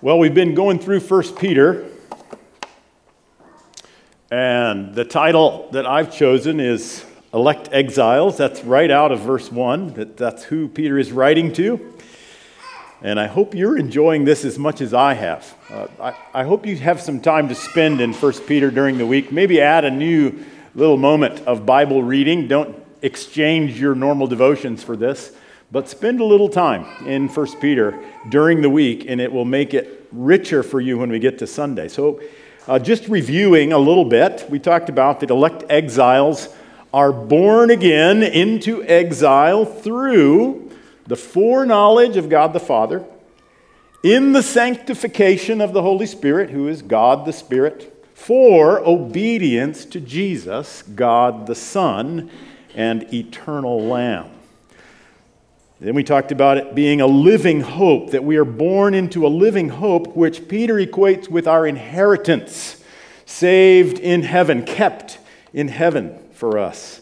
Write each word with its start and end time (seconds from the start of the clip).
Well, 0.00 0.20
we've 0.20 0.32
been 0.32 0.54
going 0.54 0.78
through 0.78 1.00
1 1.00 1.22
Peter, 1.38 1.84
and 4.30 4.94
the 4.94 5.04
title 5.04 5.68
that 5.72 5.86
I've 5.86 6.14
chosen 6.14 6.60
is 6.60 7.04
Elect 7.34 7.70
Exiles. 7.72 8.36
That's 8.36 8.62
right 8.62 8.92
out 8.92 9.10
of 9.10 9.18
verse 9.18 9.50
1, 9.50 9.94
that, 9.94 10.16
that's 10.16 10.44
who 10.44 10.68
Peter 10.68 11.00
is 11.00 11.10
writing 11.10 11.52
to. 11.54 11.94
And 13.02 13.18
I 13.18 13.26
hope 13.26 13.56
you're 13.56 13.76
enjoying 13.76 14.24
this 14.24 14.44
as 14.44 14.56
much 14.56 14.80
as 14.80 14.94
I 14.94 15.14
have. 15.14 15.56
Uh, 15.68 15.88
I, 16.00 16.42
I 16.42 16.44
hope 16.44 16.64
you 16.64 16.76
have 16.76 17.00
some 17.00 17.18
time 17.18 17.48
to 17.48 17.56
spend 17.56 18.00
in 18.00 18.12
1 18.12 18.32
Peter 18.46 18.70
during 18.70 18.98
the 18.98 19.06
week. 19.06 19.32
Maybe 19.32 19.60
add 19.60 19.84
a 19.84 19.90
new 19.90 20.44
little 20.76 20.96
moment 20.96 21.40
of 21.40 21.66
Bible 21.66 22.04
reading. 22.04 22.46
Don't 22.46 22.80
exchange 23.02 23.80
your 23.80 23.96
normal 23.96 24.28
devotions 24.28 24.84
for 24.84 24.94
this. 24.94 25.32
But 25.70 25.88
spend 25.88 26.20
a 26.20 26.24
little 26.24 26.48
time 26.48 26.86
in 27.06 27.28
1 27.28 27.60
Peter 27.60 28.02
during 28.30 28.62
the 28.62 28.70
week, 28.70 29.04
and 29.06 29.20
it 29.20 29.30
will 29.30 29.44
make 29.44 29.74
it 29.74 30.06
richer 30.12 30.62
for 30.62 30.80
you 30.80 30.96
when 30.96 31.10
we 31.10 31.18
get 31.18 31.38
to 31.38 31.46
Sunday. 31.46 31.88
So, 31.88 32.20
uh, 32.66 32.78
just 32.78 33.08
reviewing 33.08 33.72
a 33.72 33.78
little 33.78 34.04
bit, 34.04 34.46
we 34.48 34.58
talked 34.58 34.88
about 34.88 35.20
that 35.20 35.30
elect 35.30 35.64
exiles 35.68 36.48
are 36.92 37.12
born 37.12 37.70
again 37.70 38.22
into 38.22 38.82
exile 38.84 39.66
through 39.66 40.70
the 41.06 41.16
foreknowledge 41.16 42.16
of 42.16 42.28
God 42.28 42.52
the 42.52 42.60
Father, 42.60 43.04
in 44.02 44.32
the 44.32 44.42
sanctification 44.42 45.60
of 45.60 45.72
the 45.72 45.82
Holy 45.82 46.06
Spirit, 46.06 46.50
who 46.50 46.68
is 46.68 46.82
God 46.82 47.26
the 47.26 47.32
Spirit, 47.32 47.94
for 48.14 48.80
obedience 48.80 49.84
to 49.86 50.00
Jesus, 50.00 50.82
God 50.82 51.46
the 51.46 51.54
Son, 51.54 52.30
and 52.74 53.12
eternal 53.12 53.82
Lamb. 53.82 54.30
Then 55.80 55.94
we 55.94 56.02
talked 56.02 56.32
about 56.32 56.58
it 56.58 56.74
being 56.74 57.00
a 57.00 57.06
living 57.06 57.60
hope, 57.60 58.10
that 58.10 58.24
we 58.24 58.36
are 58.36 58.44
born 58.44 58.94
into 58.94 59.24
a 59.24 59.28
living 59.28 59.68
hope, 59.68 60.16
which 60.16 60.48
Peter 60.48 60.74
equates 60.74 61.28
with 61.28 61.46
our 61.46 61.66
inheritance, 61.66 62.82
saved 63.26 64.00
in 64.00 64.22
heaven, 64.22 64.64
kept 64.64 65.18
in 65.52 65.68
heaven 65.68 66.18
for 66.32 66.58
us. 66.58 67.00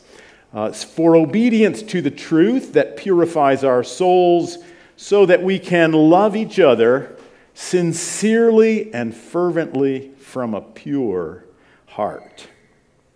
Uh, 0.53 0.73
for 0.73 1.17
obedience 1.17 1.83
to 1.83 2.01
the 2.03 2.11
truth 2.11 2.75
that 2.75 2.97
purifies 2.97 3.65
our 3.65 3.83
souls, 3.83 4.59
so 4.97 5.27
that 5.27 5.43
we 5.43 5.59
can 5.59 5.93
love 5.93 6.37
each 6.37 6.59
other 6.61 7.17
sincerely 7.55 8.93
and 8.93 9.15
fervently 9.15 10.13
from 10.19 10.55
a 10.55 10.61
pure 10.61 11.45
heart. 11.87 12.49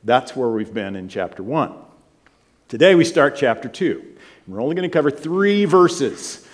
That's 0.04 0.34
where 0.34 0.48
we've 0.48 0.72
been 0.72 0.96
in 0.96 1.08
chapter 1.08 1.42
1. 1.42 1.74
Today 2.68 2.94
we 2.94 3.04
start 3.04 3.36
chapter 3.36 3.68
2. 3.68 4.09
We're 4.50 4.60
only 4.60 4.74
going 4.74 4.90
to 4.90 4.92
cover 4.92 5.12
three 5.12 5.64
verses, 5.64 6.44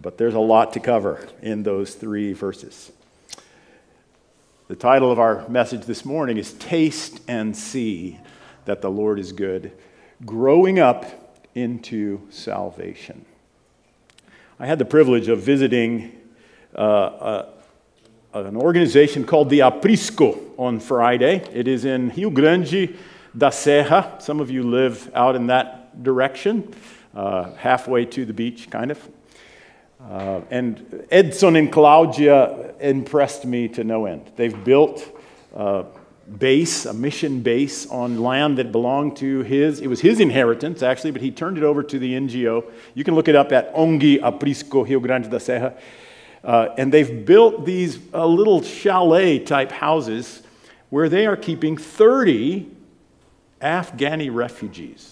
but 0.00 0.16
there's 0.16 0.34
a 0.34 0.38
lot 0.38 0.74
to 0.74 0.80
cover 0.80 1.26
in 1.40 1.64
those 1.64 1.96
three 1.96 2.34
verses. 2.34 2.92
The 4.68 4.76
title 4.76 5.10
of 5.10 5.18
our 5.18 5.48
message 5.48 5.84
this 5.86 6.04
morning 6.04 6.36
is 6.36 6.52
Taste 6.52 7.20
and 7.26 7.56
See 7.56 8.20
that 8.64 8.80
the 8.80 8.92
Lord 8.92 9.18
is 9.18 9.32
Good 9.32 9.72
Growing 10.24 10.78
Up 10.78 11.04
into 11.56 12.20
Salvation. 12.30 13.24
I 14.60 14.66
had 14.66 14.78
the 14.78 14.84
privilege 14.84 15.26
of 15.26 15.40
visiting 15.40 16.12
uh, 16.76 16.78
uh, 16.78 17.52
an 18.34 18.56
organization 18.56 19.24
called 19.24 19.50
the 19.50 19.58
Aprisco 19.58 20.38
on 20.58 20.78
Friday. 20.78 21.44
It 21.52 21.66
is 21.66 21.84
in 21.86 22.10
Rio 22.10 22.30
Grande 22.30 22.96
da 23.36 23.50
Serra. 23.50 24.16
Some 24.20 24.38
of 24.38 24.48
you 24.48 24.62
live 24.62 25.10
out 25.12 25.34
in 25.34 25.48
that 25.48 26.04
direction 26.04 26.72
halfway 27.14 28.04
to 28.06 28.24
the 28.24 28.32
beach, 28.32 28.70
kind 28.70 28.90
of. 28.90 29.08
Uh, 30.10 30.40
and 30.50 31.06
Edson 31.10 31.54
and 31.54 31.70
Claudia 31.70 32.74
impressed 32.80 33.44
me 33.44 33.68
to 33.68 33.84
no 33.84 34.06
end. 34.06 34.32
They've 34.34 34.64
built 34.64 35.08
a 35.54 35.84
base, 36.38 36.86
a 36.86 36.92
mission 36.92 37.40
base 37.40 37.86
on 37.86 38.20
land 38.20 38.58
that 38.58 38.72
belonged 38.72 39.16
to 39.18 39.42
his, 39.42 39.80
it 39.80 39.86
was 39.86 40.00
his 40.00 40.18
inheritance 40.18 40.82
actually, 40.82 41.12
but 41.12 41.22
he 41.22 41.30
turned 41.30 41.56
it 41.56 41.62
over 41.62 41.82
to 41.82 41.98
the 41.98 42.14
NGO. 42.14 42.64
You 42.94 43.04
can 43.04 43.14
look 43.14 43.28
it 43.28 43.36
up 43.36 43.52
at 43.52 43.72
ONG 43.74 44.00
Aprisco 44.00 44.86
Rio 44.86 44.98
Grande 44.98 45.30
da 45.30 45.38
Serra. 45.38 45.74
Uh, 46.42 46.74
and 46.76 46.92
they've 46.92 47.24
built 47.24 47.64
these 47.64 48.00
uh, 48.12 48.26
little 48.26 48.62
chalet 48.62 49.38
type 49.38 49.70
houses 49.70 50.42
where 50.90 51.08
they 51.08 51.26
are 51.26 51.36
keeping 51.36 51.76
30 51.76 52.68
Afghani 53.60 54.34
refugees. 54.34 55.11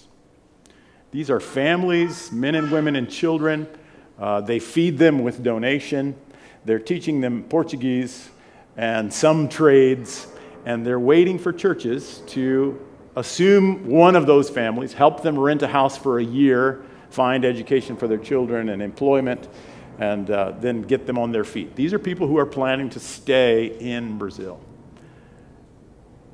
These 1.12 1.30
are 1.30 1.40
families, 1.40 2.30
men 2.30 2.54
and 2.54 2.70
women 2.70 2.94
and 2.94 3.10
children. 3.10 3.66
Uh, 4.18 4.40
they 4.40 4.60
feed 4.60 4.98
them 4.98 5.24
with 5.24 5.42
donation. 5.42 6.14
They're 6.64 6.78
teaching 6.78 7.20
them 7.20 7.42
Portuguese 7.44 8.28
and 8.76 9.12
some 9.12 9.48
trades, 9.48 10.28
and 10.64 10.86
they're 10.86 11.00
waiting 11.00 11.38
for 11.38 11.52
churches 11.52 12.22
to 12.28 12.80
assume 13.16 13.88
one 13.88 14.14
of 14.14 14.26
those 14.26 14.48
families, 14.48 14.92
help 14.92 15.22
them 15.22 15.38
rent 15.38 15.62
a 15.62 15.66
house 15.66 15.96
for 15.96 16.20
a 16.20 16.24
year, 16.24 16.84
find 17.10 17.44
education 17.44 17.96
for 17.96 18.06
their 18.06 18.18
children 18.18 18.68
and 18.68 18.80
employment, 18.80 19.48
and 19.98 20.30
uh, 20.30 20.52
then 20.60 20.82
get 20.82 21.06
them 21.06 21.18
on 21.18 21.32
their 21.32 21.44
feet. 21.44 21.74
These 21.74 21.92
are 21.92 21.98
people 21.98 22.28
who 22.28 22.38
are 22.38 22.46
planning 22.46 22.88
to 22.90 23.00
stay 23.00 23.76
in 23.80 24.16
Brazil. 24.16 24.60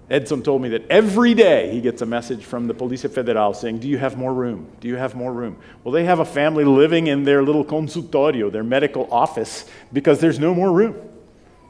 Edson 0.08 0.42
told 0.42 0.62
me 0.62 0.68
that 0.68 0.88
every 0.88 1.34
day 1.34 1.72
he 1.72 1.80
gets 1.80 2.00
a 2.00 2.06
message 2.06 2.44
from 2.44 2.68
the 2.68 2.74
Polícia 2.74 3.10
Federal 3.10 3.54
saying, 3.54 3.80
Do 3.80 3.88
you 3.88 3.98
have 3.98 4.16
more 4.16 4.32
room? 4.32 4.70
Do 4.80 4.86
you 4.86 4.94
have 4.96 5.16
more 5.16 5.32
room? 5.32 5.58
Well, 5.82 5.92
they 5.92 6.04
have 6.04 6.20
a 6.20 6.24
family 6.24 6.64
living 6.64 7.08
in 7.08 7.24
their 7.24 7.42
little 7.42 7.64
consultorio, 7.64 8.50
their 8.52 8.62
medical 8.62 9.12
office, 9.12 9.68
because 9.92 10.20
there's 10.20 10.38
no 10.38 10.54
more 10.54 10.70
room. 10.70 10.94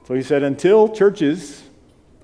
So 0.06 0.14
he 0.14 0.22
said, 0.22 0.42
Until 0.42 0.90
churches 0.90 1.62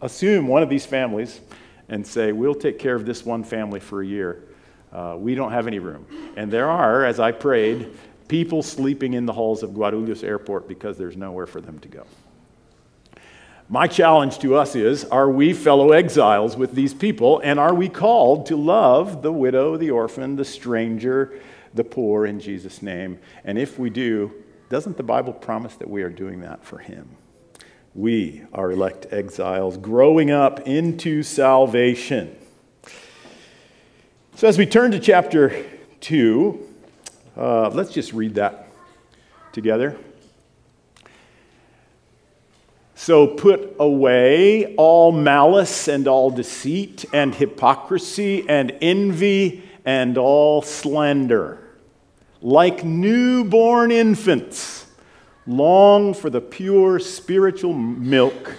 assume 0.03 0.49
one 0.49 0.63
of 0.63 0.69
these 0.69 0.85
families 0.85 1.41
and 1.89 2.07
say, 2.07 2.33
We'll 2.33 2.55
take 2.55 2.79
care 2.79 2.95
of 2.95 3.07
this 3.07 3.25
one 3.25 3.43
family 3.43 3.81
for 3.81 4.03
a 4.03 4.07
year, 4.07 4.45
uh, 4.93 5.17
we 5.19 5.35
don't 5.35 5.53
have 5.53 5.67
any 5.67 5.79
room. 5.79 6.07
And 6.37 6.51
there 6.51 6.69
are, 6.69 7.07
as 7.07 7.21
I 7.21 7.33
prayed, 7.33 7.91
people 8.29 8.63
sleeping 8.63 9.15
in 9.15 9.25
the 9.25 9.33
halls 9.33 9.63
of 9.63 9.71
Guarulhos 9.71 10.23
Airport 10.23 10.69
because 10.69 10.99
there's 10.99 11.17
nowhere 11.17 11.47
for 11.47 11.63
them 11.63 11.79
to 11.79 11.89
go. 11.89 12.05
My 13.73 13.87
challenge 13.87 14.39
to 14.41 14.55
us 14.55 14.77
is 14.77 15.07
are 15.07 15.31
we 15.31 15.55
fellow 15.55 15.93
exiles 15.93 16.59
with 16.59 16.75
these 16.75 16.93
people, 16.93 17.41
and 17.43 17.59
are 17.59 17.73
we 17.75 17.89
called 17.89 18.45
to 18.47 18.57
love 18.57 19.23
the 19.23 19.33
widow, 19.33 19.79
the 19.79 19.91
orphan, 19.91 20.37
the 20.37 20.45
stranger, 20.45 21.41
the 21.73 21.83
poor 21.83 22.27
in 22.27 22.39
Jesus' 22.39 22.83
name? 22.83 23.19
And 23.45 23.57
if 23.57 23.79
we 23.79 23.89
do, 23.89 24.31
doesn't 24.69 24.99
the 24.99 25.03
Bible 25.03 25.33
promise 25.33 25.75
that 25.77 25.89
we 25.89 26.03
are 26.03 26.11
doing 26.11 26.43
that 26.43 26.63
for 26.63 26.81
Him? 26.81 27.17
We 27.95 28.43
are 28.53 28.71
elect 28.71 29.07
exiles 29.11 29.79
growing 29.79 30.31
up 30.31 30.61
into 30.69 31.23
salvation. 31.23 32.37
So, 34.37 34.49
as 34.49 34.59
we 34.59 34.67
turn 34.67 34.91
to 34.91 35.01
chapter 35.01 35.65
2, 36.01 36.69
uh, 37.39 37.71
let's 37.71 37.95
just 37.95 38.13
read 38.13 38.35
that 38.35 38.69
together. 39.53 39.97
So 43.03 43.27
put 43.27 43.75
away 43.81 44.77
all 44.77 45.11
malice 45.11 45.89
and 45.89 46.07
all 46.07 46.31
deceit 46.31 47.05
and 47.13 47.35
hypocrisy 47.35 48.49
and 48.49 48.79
envy 48.81 49.69
and 49.85 50.17
all 50.17 50.63
slander. 50.63 51.59
Like 52.41 52.85
newborn 52.85 53.91
infants, 53.91 54.87
long 55.49 56.15
for 56.15 56.31
the 56.31 56.41
pure 56.41 57.01
spiritual 57.01 57.75
milk, 57.75 58.55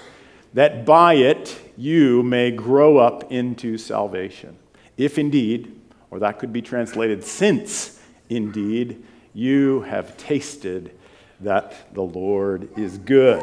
that 0.53 0.85
by 0.85 1.13
it 1.13 1.57
you 1.77 2.21
may 2.21 2.51
grow 2.51 2.97
up 2.97 3.31
into 3.31 3.77
salvation. 3.77 4.57
If 4.97 5.17
indeed, 5.17 5.73
or 6.11 6.19
that 6.19 6.39
could 6.39 6.51
be 6.51 6.61
translated, 6.61 7.23
since 7.23 7.97
indeed 8.27 9.05
you 9.33 9.83
have 9.83 10.17
tasted 10.17 10.91
that 11.39 11.93
the 11.93 12.03
Lord 12.03 12.77
is 12.77 12.97
good. 12.97 13.41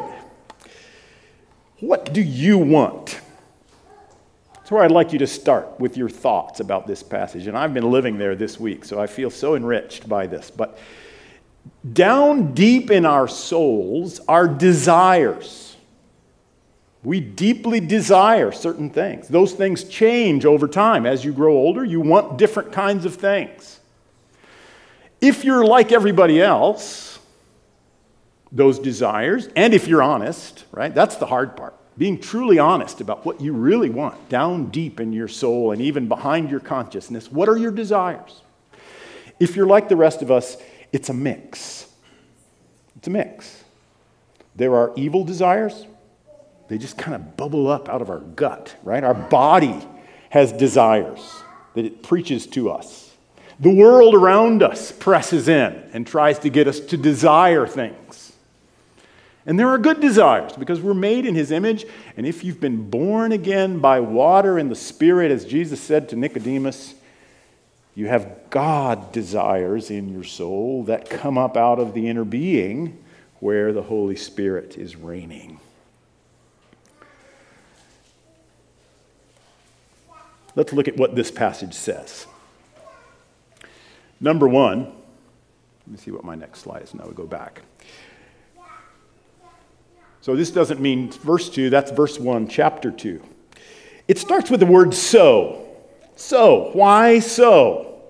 What 1.81 2.13
do 2.13 2.21
you 2.21 2.57
want? 2.59 3.19
That's 4.53 4.69
where 4.69 4.83
I'd 4.83 4.91
like 4.91 5.11
you 5.11 5.19
to 5.19 5.27
start 5.27 5.79
with 5.79 5.97
your 5.97 6.09
thoughts 6.09 6.59
about 6.59 6.87
this 6.87 7.03
passage. 7.03 7.47
And 7.47 7.57
I've 7.57 7.73
been 7.73 7.89
living 7.89 8.17
there 8.17 8.35
this 8.35 8.59
week, 8.59 8.85
so 8.85 9.01
I 9.01 9.07
feel 9.07 9.29
so 9.29 9.55
enriched 9.55 10.07
by 10.07 10.27
this. 10.27 10.49
But 10.49 10.77
down 11.91 12.53
deep 12.53 12.91
in 12.91 13.05
our 13.05 13.27
souls 13.27 14.21
are 14.27 14.47
desires. 14.47 15.75
We 17.03 17.19
deeply 17.19 17.79
desire 17.79 18.51
certain 18.51 18.91
things. 18.91 19.27
Those 19.27 19.53
things 19.53 19.83
change 19.83 20.45
over 20.45 20.67
time. 20.67 21.07
As 21.07 21.25
you 21.25 21.33
grow 21.33 21.53
older, 21.53 21.83
you 21.83 21.99
want 21.99 22.37
different 22.37 22.71
kinds 22.71 23.05
of 23.05 23.15
things. 23.15 23.79
If 25.19 25.43
you're 25.43 25.65
like 25.65 25.91
everybody 25.91 26.41
else, 26.41 27.10
those 28.51 28.79
desires, 28.79 29.47
and 29.55 29.73
if 29.73 29.87
you're 29.87 30.03
honest, 30.03 30.65
right? 30.71 30.93
That's 30.93 31.15
the 31.15 31.25
hard 31.25 31.55
part. 31.55 31.75
Being 31.97 32.19
truly 32.19 32.59
honest 32.59 33.01
about 33.01 33.25
what 33.25 33.41
you 33.41 33.53
really 33.53 33.89
want 33.89 34.29
down 34.29 34.67
deep 34.71 34.99
in 34.99 35.13
your 35.13 35.27
soul 35.27 35.71
and 35.71 35.81
even 35.81 36.07
behind 36.07 36.49
your 36.49 36.59
consciousness. 36.59 37.31
What 37.31 37.47
are 37.47 37.57
your 37.57 37.71
desires? 37.71 38.41
If 39.39 39.55
you're 39.55 39.67
like 39.67 39.89
the 39.89 39.95
rest 39.95 40.21
of 40.21 40.31
us, 40.31 40.57
it's 40.91 41.09
a 41.09 41.13
mix. 41.13 41.89
It's 42.97 43.07
a 43.07 43.11
mix. 43.11 43.63
There 44.55 44.75
are 44.75 44.91
evil 44.95 45.23
desires. 45.23 45.85
They 46.67 46.77
just 46.77 46.97
kind 46.97 47.15
of 47.15 47.35
bubble 47.37 47.67
up 47.67 47.89
out 47.89 48.01
of 48.01 48.09
our 48.09 48.19
gut, 48.19 48.75
right? 48.83 49.03
Our 49.03 49.13
body 49.13 49.75
has 50.29 50.51
desires 50.51 51.41
that 51.73 51.85
it 51.85 52.03
preaches 52.03 52.47
to 52.47 52.69
us. 52.69 53.11
The 53.59 53.69
world 53.69 54.15
around 54.15 54.63
us 54.63 54.91
presses 54.91 55.47
in 55.47 55.83
and 55.93 56.05
tries 56.05 56.39
to 56.39 56.49
get 56.49 56.67
us 56.67 56.79
to 56.79 56.97
desire 56.97 57.67
things. 57.67 58.20
And 59.45 59.59
there 59.59 59.69
are 59.69 59.77
good 59.77 59.99
desires 59.99 60.53
because 60.53 60.81
we're 60.81 60.93
made 60.93 61.25
in 61.25 61.33
his 61.33 61.51
image. 61.51 61.85
And 62.15 62.27
if 62.27 62.43
you've 62.43 62.59
been 62.59 62.89
born 62.89 63.31
again 63.31 63.79
by 63.79 63.99
water 63.99 64.57
and 64.57 64.69
the 64.69 64.75
Spirit, 64.75 65.31
as 65.31 65.45
Jesus 65.45 65.81
said 65.81 66.09
to 66.09 66.15
Nicodemus, 66.15 66.93
you 67.95 68.07
have 68.07 68.49
God 68.49 69.11
desires 69.11 69.89
in 69.89 70.13
your 70.13 70.23
soul 70.23 70.83
that 70.83 71.09
come 71.09 71.37
up 71.37 71.57
out 71.57 71.79
of 71.79 71.93
the 71.93 72.07
inner 72.07 72.23
being 72.23 73.03
where 73.39 73.73
the 73.73 73.81
Holy 73.81 74.15
Spirit 74.15 74.77
is 74.77 74.95
reigning. 74.95 75.59
Let's 80.55 80.73
look 80.73 80.87
at 80.87 80.97
what 80.97 81.15
this 81.15 81.31
passage 81.31 81.73
says. 81.73 82.27
Number 84.19 84.47
one, 84.47 84.83
let 84.83 85.87
me 85.87 85.97
see 85.97 86.11
what 86.11 86.23
my 86.23 86.35
next 86.35 86.59
slide 86.59 86.83
is. 86.83 86.93
Now 86.93 87.07
we 87.07 87.13
go 87.13 87.25
back. 87.25 87.61
So 90.21 90.35
this 90.35 90.51
doesn't 90.51 90.79
mean 90.79 91.11
verse 91.11 91.49
2, 91.49 91.71
that's 91.71 91.89
verse 91.91 92.19
1, 92.19 92.47
chapter 92.47 92.91
2. 92.91 93.21
It 94.07 94.19
starts 94.19 94.51
with 94.51 94.59
the 94.59 94.67
word 94.67 94.93
so. 94.93 95.67
So, 96.15 96.69
why 96.73 97.19
so? 97.19 98.03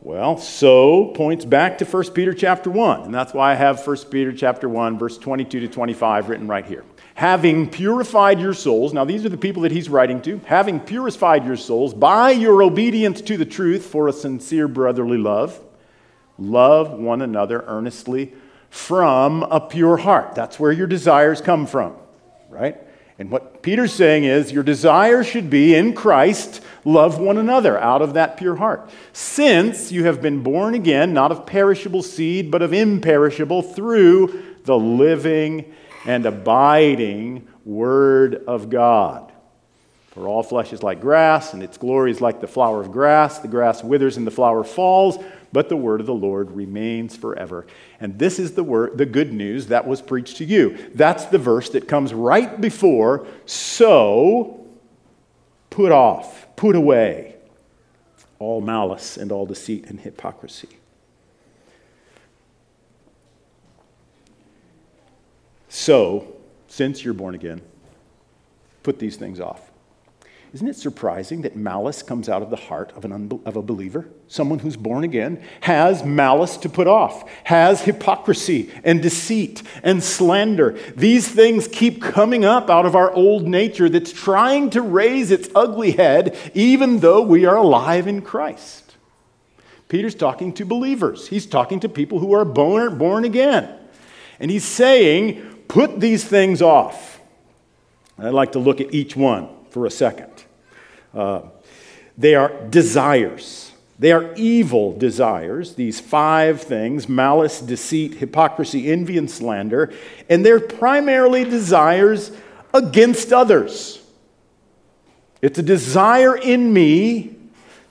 Well, 0.00 0.36
so 0.36 1.06
points 1.14 1.44
back 1.44 1.78
to 1.78 1.84
1 1.84 2.10
Peter 2.12 2.32
chapter 2.32 2.70
1, 2.70 3.02
and 3.02 3.14
that's 3.14 3.32
why 3.32 3.52
I 3.52 3.54
have 3.54 3.84
1 3.84 3.96
Peter 4.10 4.32
chapter 4.32 4.68
1 4.68 4.98
verse 4.98 5.18
22 5.18 5.60
to 5.60 5.68
25 5.68 6.28
written 6.28 6.46
right 6.46 6.64
here. 6.64 6.84
Having 7.14 7.70
purified 7.70 8.40
your 8.40 8.54
souls, 8.54 8.92
now 8.92 9.04
these 9.04 9.24
are 9.24 9.28
the 9.28 9.36
people 9.36 9.62
that 9.62 9.72
he's 9.72 9.88
writing 9.88 10.22
to, 10.22 10.40
having 10.46 10.78
purified 10.78 11.44
your 11.44 11.56
souls 11.56 11.94
by 11.94 12.30
your 12.30 12.62
obedience 12.62 13.20
to 13.22 13.36
the 13.36 13.44
truth 13.44 13.86
for 13.86 14.06
a 14.06 14.12
sincere 14.12 14.68
brotherly 14.68 15.18
love, 15.18 15.60
love 16.38 16.92
one 16.92 17.22
another 17.22 17.64
earnestly 17.66 18.34
from 18.72 19.42
a 19.42 19.60
pure 19.60 19.98
heart. 19.98 20.34
That's 20.34 20.58
where 20.58 20.72
your 20.72 20.86
desires 20.86 21.42
come 21.42 21.66
from, 21.66 21.94
right? 22.48 22.78
And 23.18 23.30
what 23.30 23.62
Peter's 23.62 23.92
saying 23.92 24.24
is 24.24 24.50
your 24.50 24.62
desire 24.62 25.22
should 25.22 25.50
be 25.50 25.74
in 25.74 25.92
Christ, 25.92 26.62
love 26.82 27.18
one 27.18 27.36
another 27.36 27.78
out 27.78 28.00
of 28.00 28.14
that 28.14 28.38
pure 28.38 28.56
heart. 28.56 28.88
Since 29.12 29.92
you 29.92 30.04
have 30.04 30.22
been 30.22 30.42
born 30.42 30.74
again, 30.74 31.12
not 31.12 31.30
of 31.30 31.44
perishable 31.44 32.02
seed, 32.02 32.50
but 32.50 32.62
of 32.62 32.72
imperishable, 32.72 33.60
through 33.60 34.42
the 34.64 34.78
living 34.78 35.70
and 36.06 36.24
abiding 36.24 37.46
Word 37.66 38.42
of 38.46 38.70
God. 38.70 39.31
For 40.12 40.28
all 40.28 40.42
flesh 40.42 40.74
is 40.74 40.82
like 40.82 41.00
grass, 41.00 41.54
and 41.54 41.62
its 41.62 41.78
glory 41.78 42.10
is 42.10 42.20
like 42.20 42.42
the 42.42 42.46
flower 42.46 42.82
of 42.82 42.92
grass. 42.92 43.38
The 43.38 43.48
grass 43.48 43.82
withers 43.82 44.18
and 44.18 44.26
the 44.26 44.30
flower 44.30 44.62
falls, 44.62 45.18
but 45.52 45.70
the 45.70 45.76
word 45.76 46.00
of 46.00 46.06
the 46.06 46.14
Lord 46.14 46.50
remains 46.50 47.16
forever. 47.16 47.66
And 47.98 48.18
this 48.18 48.38
is 48.38 48.52
the 48.52 48.62
word, 48.62 48.98
the 48.98 49.06
good 49.06 49.32
news 49.32 49.68
that 49.68 49.86
was 49.86 50.02
preached 50.02 50.36
to 50.36 50.44
you. 50.44 50.90
That's 50.94 51.24
the 51.24 51.38
verse 51.38 51.70
that 51.70 51.88
comes 51.88 52.12
right 52.12 52.60
before, 52.60 53.26
so 53.46 54.66
put 55.70 55.92
off, 55.92 56.46
put 56.56 56.76
away 56.76 57.36
all 58.38 58.60
malice 58.60 59.16
and 59.16 59.32
all 59.32 59.46
deceit 59.46 59.86
and 59.86 59.98
hypocrisy. 59.98 60.68
So, 65.70 66.36
since 66.68 67.02
you're 67.02 67.14
born 67.14 67.34
again, 67.34 67.62
put 68.82 68.98
these 68.98 69.16
things 69.16 69.40
off. 69.40 69.71
Isn't 70.54 70.68
it 70.68 70.76
surprising 70.76 71.42
that 71.42 71.56
malice 71.56 72.02
comes 72.02 72.28
out 72.28 72.42
of 72.42 72.50
the 72.50 72.56
heart 72.56 72.92
of, 72.94 73.06
an 73.06 73.10
unbe- 73.10 73.46
of 73.46 73.56
a 73.56 73.62
believer? 73.62 74.10
Someone 74.28 74.58
who's 74.58 74.76
born 74.76 75.02
again 75.02 75.42
has 75.62 76.04
malice 76.04 76.58
to 76.58 76.68
put 76.68 76.86
off, 76.86 77.26
has 77.44 77.80
hypocrisy 77.80 78.70
and 78.84 79.00
deceit 79.00 79.62
and 79.82 80.02
slander. 80.02 80.78
These 80.94 81.26
things 81.28 81.68
keep 81.68 82.02
coming 82.02 82.44
up 82.44 82.68
out 82.68 82.84
of 82.84 82.94
our 82.94 83.10
old 83.12 83.48
nature 83.48 83.88
that's 83.88 84.12
trying 84.12 84.68
to 84.70 84.82
raise 84.82 85.30
its 85.30 85.48
ugly 85.54 85.92
head, 85.92 86.36
even 86.52 87.00
though 87.00 87.22
we 87.22 87.46
are 87.46 87.56
alive 87.56 88.06
in 88.06 88.20
Christ. 88.20 88.96
Peter's 89.88 90.14
talking 90.14 90.52
to 90.54 90.66
believers, 90.66 91.28
he's 91.28 91.46
talking 91.46 91.80
to 91.80 91.88
people 91.88 92.18
who 92.18 92.32
are 92.34 92.44
born, 92.44 92.98
born 92.98 93.24
again. 93.24 93.74
And 94.38 94.50
he's 94.50 94.64
saying, 94.64 95.48
Put 95.68 96.00
these 96.00 96.22
things 96.22 96.60
off. 96.60 97.22
I'd 98.18 98.34
like 98.34 98.52
to 98.52 98.58
look 98.58 98.82
at 98.82 98.92
each 98.92 99.16
one 99.16 99.48
for 99.72 99.86
a 99.86 99.90
second. 99.90 100.30
Uh, 101.14 101.42
they 102.16 102.34
are 102.34 102.52
desires. 102.68 103.72
They 103.98 104.12
are 104.12 104.34
evil 104.34 104.98
desires, 104.98 105.76
these 105.76 106.00
five 106.00 106.60
things 106.60 107.08
malice, 107.08 107.60
deceit, 107.60 108.14
hypocrisy, 108.14 108.90
envy, 108.90 109.16
and 109.16 109.30
slander. 109.30 109.92
And 110.28 110.44
they're 110.44 110.60
primarily 110.60 111.44
desires 111.44 112.32
against 112.74 113.32
others. 113.32 114.02
It's 115.40 115.58
a 115.58 115.62
desire 115.62 116.36
in 116.36 116.72
me 116.72 117.36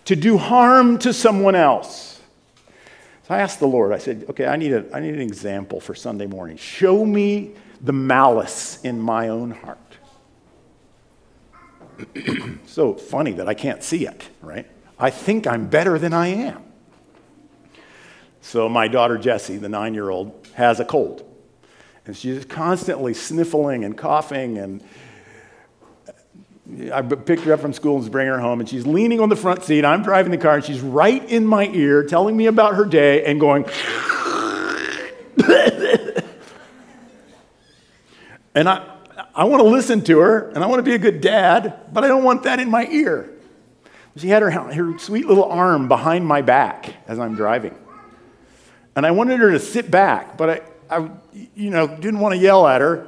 to 0.05 0.15
do 0.15 0.37
harm 0.37 0.97
to 0.99 1.13
someone 1.13 1.55
else. 1.55 2.19
So 3.27 3.35
I 3.35 3.39
asked 3.39 3.59
the 3.59 3.67
Lord, 3.67 3.93
I 3.93 3.97
said, 3.97 4.25
okay, 4.29 4.45
I 4.45 4.57
need, 4.57 4.73
a, 4.73 4.85
I 4.93 4.99
need 4.99 5.13
an 5.13 5.21
example 5.21 5.79
for 5.79 5.95
Sunday 5.95 6.25
morning. 6.25 6.57
Show 6.57 7.05
me 7.05 7.51
the 7.79 7.93
malice 7.93 8.81
in 8.83 8.99
my 8.99 9.29
own 9.29 9.51
heart. 9.51 9.90
so 12.65 12.93
funny 12.93 13.31
that 13.33 13.47
I 13.47 13.53
can't 13.53 13.83
see 13.83 14.05
it, 14.05 14.29
right? 14.41 14.65
I 14.99 15.09
think 15.09 15.47
I'm 15.47 15.67
better 15.67 15.97
than 15.97 16.13
I 16.13 16.27
am. 16.27 16.63
So 18.41 18.67
my 18.69 18.87
daughter 18.87 19.17
Jessie, 19.17 19.57
the 19.57 19.69
nine 19.69 19.93
year 19.93 20.09
old, 20.09 20.47
has 20.55 20.79
a 20.79 20.85
cold. 20.85 21.27
And 22.05 22.17
she's 22.17 22.45
constantly 22.45 23.13
sniffling 23.13 23.85
and 23.85 23.97
coughing. 23.97 24.57
And 24.57 24.83
I 26.91 27.01
picked 27.01 27.43
her 27.43 27.53
up 27.53 27.59
from 27.59 27.73
school 27.73 27.97
and 28.01 28.11
bring 28.11 28.27
her 28.27 28.39
home. 28.39 28.59
And 28.59 28.67
she's 28.67 28.87
leaning 28.87 29.19
on 29.19 29.29
the 29.29 29.35
front 29.35 29.63
seat. 29.63 29.85
I'm 29.85 30.01
driving 30.01 30.31
the 30.31 30.37
car, 30.37 30.55
and 30.55 30.65
she's 30.65 30.81
right 30.81 31.23
in 31.29 31.45
my 31.45 31.67
ear 31.67 32.03
telling 32.03 32.35
me 32.35 32.47
about 32.47 32.75
her 32.75 32.85
day 32.85 33.23
and 33.25 33.39
going, 33.39 33.65
And 38.53 38.67
I, 38.67 38.97
I 39.41 39.43
want 39.45 39.63
to 39.63 39.67
listen 39.67 40.03
to 40.03 40.19
her 40.19 40.49
and 40.49 40.63
I 40.63 40.67
want 40.67 40.77
to 40.77 40.83
be 40.83 40.93
a 40.93 40.99
good 40.99 41.19
dad, 41.19 41.91
but 41.91 42.03
I 42.03 42.07
don't 42.07 42.23
want 42.23 42.43
that 42.43 42.59
in 42.59 42.69
my 42.69 42.85
ear. 42.85 43.27
She 44.15 44.27
had 44.27 44.43
her, 44.43 44.51
her 44.51 44.99
sweet 44.99 45.25
little 45.25 45.45
arm 45.45 45.87
behind 45.87 46.27
my 46.27 46.43
back 46.43 46.93
as 47.07 47.17
I'm 47.17 47.33
driving. 47.33 47.73
And 48.95 49.03
I 49.03 49.09
wanted 49.09 49.39
her 49.39 49.49
to 49.49 49.59
sit 49.59 49.89
back, 49.89 50.37
but 50.37 50.63
I, 50.91 50.95
I 50.95 51.09
you 51.55 51.71
know, 51.71 51.87
didn't 51.87 52.19
want 52.19 52.35
to 52.35 52.37
yell 52.37 52.67
at 52.67 52.81
her. 52.81 53.07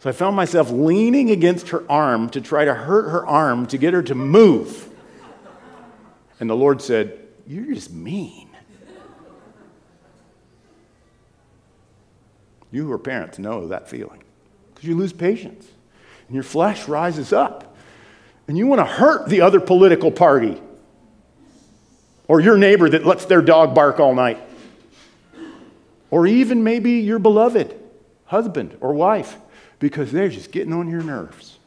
So 0.00 0.10
I 0.10 0.12
found 0.12 0.34
myself 0.34 0.72
leaning 0.72 1.30
against 1.30 1.68
her 1.68 1.88
arm 1.88 2.28
to 2.30 2.40
try 2.40 2.64
to 2.64 2.74
hurt 2.74 3.08
her 3.08 3.24
arm 3.24 3.68
to 3.68 3.78
get 3.78 3.94
her 3.94 4.02
to 4.02 4.16
move. 4.16 4.88
And 6.40 6.50
the 6.50 6.56
Lord 6.56 6.82
said, 6.82 7.20
You're 7.46 7.72
just 7.72 7.92
mean. 7.92 8.48
You 12.72 12.86
who 12.86 12.90
are 12.90 12.98
parents 12.98 13.38
know 13.38 13.68
that 13.68 13.88
feeling 13.88 14.23
because 14.74 14.88
you 14.88 14.96
lose 14.96 15.12
patience 15.12 15.66
and 16.26 16.34
your 16.34 16.44
flesh 16.44 16.88
rises 16.88 17.32
up 17.32 17.76
and 18.48 18.58
you 18.58 18.66
want 18.66 18.80
to 18.80 18.84
hurt 18.84 19.28
the 19.28 19.40
other 19.40 19.60
political 19.60 20.10
party 20.10 20.60
or 22.28 22.40
your 22.40 22.56
neighbor 22.56 22.88
that 22.88 23.04
lets 23.06 23.24
their 23.26 23.42
dog 23.42 23.74
bark 23.74 24.00
all 24.00 24.14
night 24.14 24.38
or 26.10 26.26
even 26.26 26.62
maybe 26.64 26.92
your 26.92 27.18
beloved 27.18 27.78
husband 28.26 28.76
or 28.80 28.92
wife 28.92 29.36
because 29.78 30.12
they're 30.12 30.28
just 30.28 30.52
getting 30.52 30.72
on 30.72 30.88
your 30.88 31.02
nerves. 31.02 31.58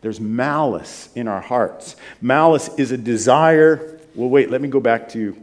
There's 0.00 0.20
malice 0.20 1.08
in 1.14 1.26
our 1.26 1.40
hearts. 1.40 1.96
Malice 2.20 2.70
is 2.76 2.92
a 2.92 2.96
desire. 2.96 3.98
Well, 4.14 4.28
wait, 4.28 4.50
let 4.50 4.60
me 4.60 4.68
go 4.68 4.80
back 4.80 5.08
to 5.10 5.36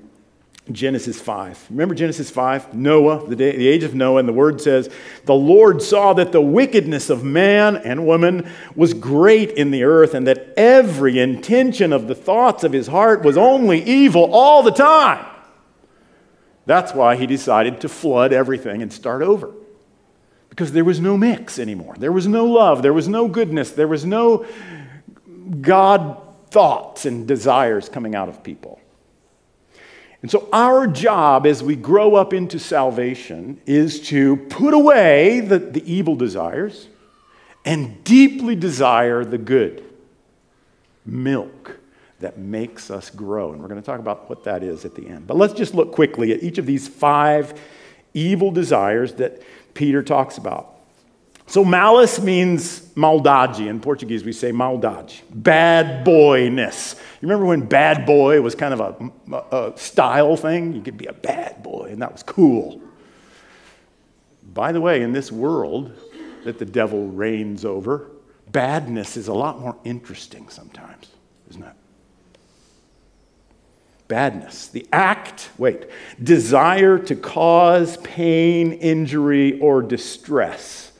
Genesis 0.72 1.22
5. 1.22 1.68
Remember 1.70 1.94
Genesis 1.94 2.32
5? 2.32 2.74
Noah, 2.74 3.28
the, 3.28 3.36
day, 3.36 3.56
the 3.56 3.68
age 3.68 3.84
of 3.84 3.94
Noah, 3.94 4.20
and 4.20 4.28
the 4.28 4.34
word 4.34 4.60
says, 4.60 4.90
The 5.26 5.36
Lord 5.36 5.82
saw 5.82 6.14
that 6.14 6.32
the 6.32 6.42
wickedness 6.42 7.12
of 7.12 7.24
man 7.24 7.76
and 7.78 8.08
woman 8.08 8.50
was 8.76 8.96
great 8.96 9.52
in 9.52 9.70
the 9.70 9.84
earth, 9.84 10.16
and 10.16 10.26
that 10.26 10.54
every 10.58 11.20
intention 11.20 11.94
of 11.94 12.08
the 12.08 12.16
thoughts 12.16 12.64
of 12.64 12.74
his 12.74 12.88
heart 12.88 13.24
was 13.24 13.38
only 13.38 13.84
evil 13.84 14.34
all 14.34 14.64
the 14.64 14.72
time. 14.72 15.24
That's 16.66 16.94
why 16.94 17.16
he 17.16 17.28
decided 17.28 17.82
to 17.82 17.90
flood 17.90 18.34
everything 18.34 18.82
and 18.82 18.92
start 18.92 19.22
over. 19.22 19.54
Because 20.50 20.72
there 20.72 20.86
was 20.86 21.00
no 21.00 21.16
mix 21.16 21.60
anymore. 21.60 21.96
There 22.00 22.12
was 22.12 22.28
no 22.28 22.46
love. 22.46 22.82
There 22.82 22.94
was 22.94 23.08
no 23.08 23.28
goodness. 23.28 23.72
There 23.72 23.88
was 23.88 24.04
no 24.04 24.48
God 25.62 26.22
thoughts 26.50 27.06
and 27.06 27.28
desires 27.28 27.88
coming 27.88 28.16
out 28.16 28.30
of 28.30 28.42
people. 28.42 28.80
And 30.22 30.32
so, 30.32 30.50
our 30.52 30.88
job 30.88 31.46
as 31.46 31.62
we 31.62 31.76
grow 31.76 32.16
up 32.16 32.34
into 32.34 32.58
salvation 32.58 33.62
is 33.66 34.00
to 34.08 34.38
put 34.38 34.74
away 34.74 35.42
the, 35.42 35.60
the 35.60 35.92
evil 35.92 36.16
desires 36.16 36.88
and 37.64 38.04
deeply 38.04 38.56
desire 38.56 39.26
the 39.26 39.38
good 39.38 39.84
milk 41.06 41.80
that 42.20 42.38
makes 42.38 42.90
us 42.90 43.10
grow. 43.10 43.52
And 43.52 43.62
we're 43.62 43.68
going 43.68 43.82
to 43.82 43.86
talk 43.86 44.00
about 44.00 44.30
what 44.30 44.44
that 44.46 44.64
is 44.64 44.86
at 44.86 44.96
the 44.96 45.08
end. 45.08 45.28
But 45.28 45.38
let's 45.38 45.54
just 45.54 45.76
look 45.76 45.92
quickly 45.92 46.32
at 46.32 46.42
each 46.42 46.58
of 46.58 46.66
these 46.66 46.88
five 46.88 47.60
evil 48.14 48.52
desires 48.52 49.14
that 49.16 49.42
Peter 49.74 50.02
talks 50.02 50.38
about. 50.38 50.75
So, 51.48 51.64
malice 51.64 52.20
means 52.20 52.96
maldade. 52.96 53.68
In 53.68 53.80
Portuguese, 53.80 54.24
we 54.24 54.34
say 54.34 54.52
maldade, 54.52 55.14
bad 55.32 56.04
boyness. 56.04 56.96
You 57.22 57.28
remember 57.28 57.46
when 57.46 57.62
bad 57.62 58.06
boy 58.06 58.42
was 58.42 58.56
kind 58.56 58.74
of 58.74 58.80
a, 58.80 59.36
a, 59.36 59.70
a, 59.70 59.78
style 59.78 60.36
thing? 60.38 60.74
You 60.74 60.82
could 60.82 60.98
be 60.98 61.06
a 61.06 61.14
bad 61.14 61.62
boy, 61.62 61.90
and 61.92 62.02
that 62.02 62.12
was 62.12 62.24
cool. 62.24 62.82
By 64.54 64.72
the 64.72 64.82
way, 64.82 65.02
in 65.02 65.14
this 65.14 65.32
world 65.32 65.94
that 66.46 66.58
the 66.58 66.66
devil 66.66 67.08
reigns 67.10 67.64
over, 67.64 68.10
badness 68.52 69.16
is 69.16 69.28
a 69.28 69.34
lot 69.34 69.60
more 69.60 69.78
interesting 69.84 70.50
sometimes, 70.50 71.12
isn't 71.50 71.64
it? 71.64 71.74
Badness, 74.08 74.68
the 74.68 74.88
act, 74.94 75.50
wait, 75.58 75.90
desire 76.22 77.00
to 77.00 77.16
cause 77.16 77.98
pain, 77.98 78.72
injury, 78.74 79.60
or 79.60 79.82
distress 79.82 80.92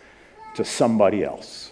to 0.56 0.66
somebody 0.66 1.24
else. 1.24 1.72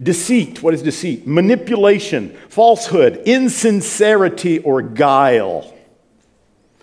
Deceit, 0.00 0.62
what 0.62 0.74
is 0.74 0.82
deceit? 0.82 1.26
Manipulation, 1.26 2.30
falsehood, 2.48 3.22
insincerity, 3.26 4.60
or 4.60 4.80
guile. 4.80 5.74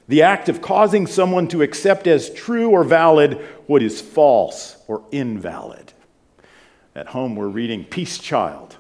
The 0.08 0.24
act 0.24 0.50
of 0.50 0.62
causing 0.62 1.08
someone 1.08 1.48
to 1.48 1.62
accept 1.62 2.08
as 2.08 2.30
true 2.30 2.70
or 2.70 2.84
valid 2.84 3.36
what 3.68 3.82
is 3.82 4.02
false 4.02 4.76
or 4.88 5.04
invalid. 5.12 5.94
At 6.94 7.08
home, 7.08 7.36
we're 7.36 7.48
reading 7.48 7.86
Peace 7.86 8.18
Child. 8.18 8.78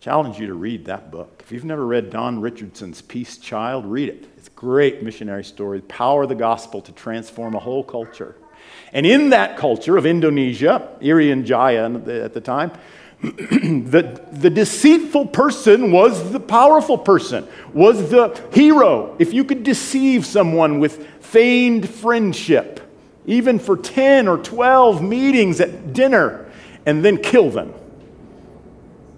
Challenge 0.00 0.38
you 0.38 0.48
to 0.48 0.54
read 0.54 0.84
that 0.84 1.10
book. 1.10 1.40
If 1.44 1.50
you've 1.50 1.64
never 1.64 1.86
read 1.86 2.10
Don 2.10 2.40
Richardson's 2.40 3.00
Peace 3.00 3.38
Child, 3.38 3.86
read 3.86 4.08
it. 4.08 4.26
It's 4.36 4.48
a 4.48 4.50
great 4.50 5.02
missionary 5.02 5.44
story, 5.44 5.78
the 5.78 5.86
power 5.86 6.24
of 6.24 6.28
the 6.28 6.34
gospel 6.34 6.82
to 6.82 6.92
transform 6.92 7.54
a 7.54 7.58
whole 7.58 7.82
culture. 7.82 8.36
And 8.94 9.04
in 9.04 9.30
that 9.30 9.56
culture 9.56 9.96
of 9.96 10.06
Indonesia, 10.06 10.88
Irian 11.00 11.44
Jaya 11.44 11.92
at 11.92 12.32
the 12.32 12.40
time, 12.40 12.70
the, 13.22 14.22
the 14.32 14.50
deceitful 14.50 15.26
person 15.26 15.90
was 15.90 16.30
the 16.30 16.38
powerful 16.38 16.96
person, 16.96 17.46
was 17.72 18.10
the 18.10 18.40
hero. 18.52 19.16
If 19.18 19.32
you 19.32 19.44
could 19.44 19.64
deceive 19.64 20.24
someone 20.24 20.78
with 20.78 21.04
feigned 21.20 21.90
friendship, 21.90 22.80
even 23.26 23.58
for 23.58 23.76
10 23.76 24.28
or 24.28 24.38
12 24.38 25.02
meetings 25.02 25.60
at 25.60 25.92
dinner, 25.92 26.48
and 26.86 27.04
then 27.04 27.16
kill 27.18 27.50
them, 27.50 27.74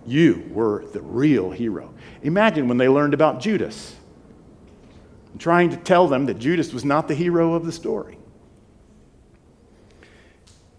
you 0.06 0.48
were 0.52 0.86
the 0.92 1.02
real 1.02 1.50
hero. 1.50 1.92
Imagine 2.22 2.68
when 2.68 2.78
they 2.78 2.88
learned 2.88 3.12
about 3.12 3.40
Judas, 3.40 3.94
trying 5.38 5.68
to 5.70 5.76
tell 5.76 6.08
them 6.08 6.26
that 6.26 6.38
Judas 6.38 6.72
was 6.72 6.84
not 6.84 7.08
the 7.08 7.14
hero 7.14 7.52
of 7.52 7.66
the 7.66 7.72
story. 7.72 8.16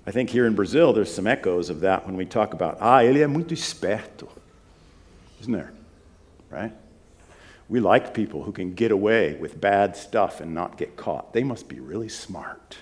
I 0.08 0.12
think 0.12 0.30
here 0.30 0.46
in 0.46 0.56
Brazil, 0.56 0.94
there's 0.94 1.14
some 1.14 1.28
echoes 1.28 1.70
of 1.70 1.82
that 1.82 2.06
when 2.06 2.16
we 2.16 2.26
talk 2.26 2.54
about, 2.54 2.78
ah, 2.80 3.04
ele 3.04 3.20
é 3.20 3.28
muito 3.28 3.54
esperto. 3.54 4.30
Isn't 5.42 5.52
there? 5.52 5.74
Right? 6.50 6.72
We 7.68 7.82
like 7.82 8.14
people 8.14 8.44
who 8.44 8.54
can 8.54 8.74
get 8.74 8.92
away 8.92 9.34
with 9.34 9.60
bad 9.60 9.98
stuff 9.98 10.40
and 10.40 10.54
not 10.54 10.78
get 10.78 10.96
caught. 10.96 11.34
They 11.34 11.44
must 11.44 11.68
be 11.68 11.82
really 11.82 12.08
smart. 12.08 12.78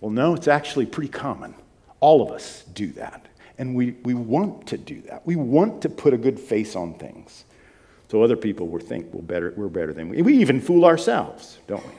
Well, 0.00 0.10
no, 0.10 0.34
it's 0.34 0.48
actually 0.48 0.86
pretty 0.86 1.10
common. 1.10 1.54
All 2.00 2.22
of 2.22 2.30
us 2.30 2.64
do 2.72 2.92
that. 2.92 3.26
And 3.58 3.74
we, 3.74 3.96
we 4.04 4.14
want 4.14 4.66
to 4.68 4.78
do 4.78 5.02
that. 5.02 5.26
We 5.26 5.36
want 5.36 5.82
to 5.82 5.90
put 5.90 6.14
a 6.14 6.16
good 6.16 6.40
face 6.40 6.74
on 6.74 6.94
things. 6.94 7.44
So 8.10 8.22
other 8.22 8.36
people 8.36 8.68
will 8.68 8.80
think 8.80 9.12
we're 9.12 9.20
better, 9.20 9.52
we're 9.54 9.68
better 9.68 9.92
than 9.92 10.08
we. 10.08 10.22
We 10.22 10.38
even 10.38 10.62
fool 10.62 10.86
ourselves, 10.86 11.58
don't 11.66 11.84
we? 11.84 11.92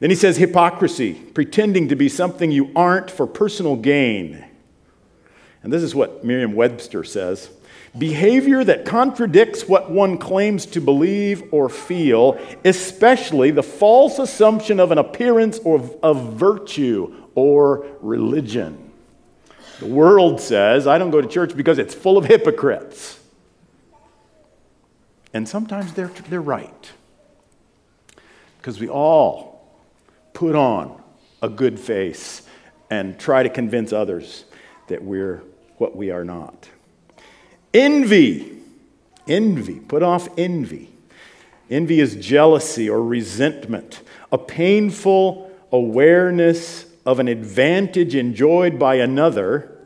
Then 0.00 0.10
he 0.10 0.16
says 0.16 0.36
hypocrisy, 0.36 1.14
pretending 1.14 1.88
to 1.88 1.96
be 1.96 2.08
something 2.08 2.50
you 2.50 2.70
aren't 2.76 3.10
for 3.10 3.26
personal 3.26 3.76
gain. 3.76 4.44
And 5.62 5.72
this 5.72 5.82
is 5.82 5.94
what 5.94 6.24
Merriam 6.24 6.54
Webster 6.54 7.04
says 7.04 7.50
behavior 7.96 8.62
that 8.62 8.84
contradicts 8.84 9.66
what 9.66 9.90
one 9.90 10.18
claims 10.18 10.66
to 10.66 10.80
believe 10.80 11.42
or 11.52 11.68
feel, 11.68 12.38
especially 12.64 13.50
the 13.50 13.62
false 13.62 14.18
assumption 14.18 14.78
of 14.78 14.92
an 14.92 14.98
appearance 14.98 15.58
of, 15.58 15.96
of 16.02 16.34
virtue 16.34 17.14
or 17.34 17.86
religion. 18.00 18.92
The 19.80 19.86
world 19.86 20.40
says, 20.40 20.86
I 20.86 20.98
don't 20.98 21.10
go 21.10 21.20
to 21.20 21.28
church 21.28 21.56
because 21.56 21.78
it's 21.78 21.94
full 21.94 22.18
of 22.18 22.24
hypocrites. 22.24 23.18
And 25.32 25.48
sometimes 25.48 25.92
they're, 25.92 26.10
they're 26.28 26.40
right. 26.40 26.92
Because 28.58 28.80
we 28.80 28.88
all 28.88 29.47
put 30.38 30.54
on 30.54 31.02
a 31.42 31.48
good 31.48 31.80
face 31.80 32.42
and 32.90 33.18
try 33.18 33.42
to 33.42 33.48
convince 33.48 33.92
others 33.92 34.44
that 34.86 35.02
we're 35.02 35.42
what 35.78 35.96
we 35.96 36.12
are 36.12 36.24
not. 36.24 36.68
Envy. 37.74 38.56
Envy. 39.26 39.80
Put 39.80 40.04
off 40.04 40.28
envy. 40.38 40.90
Envy 41.68 41.98
is 41.98 42.14
jealousy 42.14 42.88
or 42.88 43.02
resentment, 43.02 44.00
a 44.30 44.38
painful 44.38 45.50
awareness 45.72 46.86
of 47.04 47.18
an 47.18 47.26
advantage 47.26 48.14
enjoyed 48.14 48.78
by 48.78 48.94
another, 48.94 49.76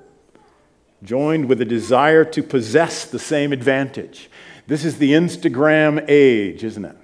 joined 1.02 1.46
with 1.46 1.62
a 1.62 1.64
desire 1.64 2.26
to 2.26 2.42
possess 2.42 3.06
the 3.06 3.18
same 3.18 3.54
advantage. 3.54 4.28
This 4.66 4.84
is 4.84 4.98
the 4.98 5.12
Instagram 5.12 6.04
age, 6.08 6.62
isn't 6.62 6.84
it? 6.84 6.96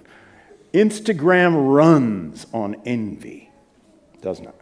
Instagram 0.79 1.75
runs 1.75 2.47
on 2.53 2.77
envy, 2.87 3.51
doesn't 4.23 4.47
it? 4.47 4.55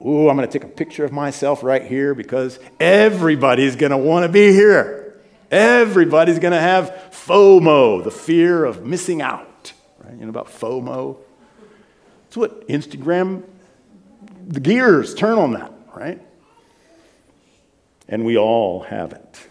Ooh, 0.00 0.28
I'm 0.28 0.36
going 0.36 0.48
to 0.48 0.52
take 0.52 0.64
a 0.64 0.72
picture 0.72 1.04
of 1.04 1.12
myself 1.12 1.62
right 1.62 1.84
here 1.84 2.14
because 2.14 2.58
everybody's 2.80 3.76
going 3.76 3.90
to 3.90 3.98
want 3.98 4.24
to 4.24 4.28
be 4.28 4.52
here. 4.52 5.20
Everybody's 5.50 6.38
going 6.38 6.52
to 6.52 6.60
have 6.60 7.10
FOMO, 7.10 8.02
the 8.02 8.10
fear 8.10 8.64
of 8.64 8.84
missing 8.84 9.20
out. 9.20 9.72
Right? 10.02 10.14
You 10.14 10.22
know 10.22 10.30
about 10.30 10.48
FOMO? 10.48 11.18
It's 12.28 12.36
what 12.36 12.66
Instagram, 12.68 13.42
the 14.46 14.60
gears 14.60 15.14
turn 15.14 15.38
on 15.38 15.52
that, 15.52 15.72
right? 15.94 16.20
And 18.08 18.24
we 18.24 18.38
all 18.38 18.80
have 18.84 19.12
it. 19.12 19.48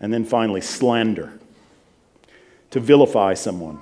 And 0.00 0.12
then 0.12 0.24
finally, 0.24 0.60
slander 0.60 1.38
to 2.70 2.80
vilify 2.80 3.34
someone 3.34 3.80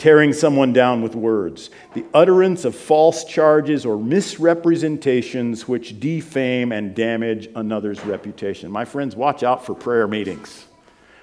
tearing 0.00 0.32
someone 0.32 0.72
down 0.72 1.02
with 1.02 1.14
words, 1.14 1.68
the 1.92 2.02
utterance 2.14 2.64
of 2.64 2.74
false 2.74 3.22
charges 3.22 3.84
or 3.84 3.98
misrepresentations 3.98 5.68
which 5.68 6.00
defame 6.00 6.72
and 6.72 6.94
damage 6.94 7.50
another's 7.54 8.02
reputation. 8.06 8.70
My 8.72 8.86
friends, 8.86 9.14
watch 9.14 9.42
out 9.42 9.66
for 9.66 9.74
prayer 9.74 10.08
meetings. 10.08 10.64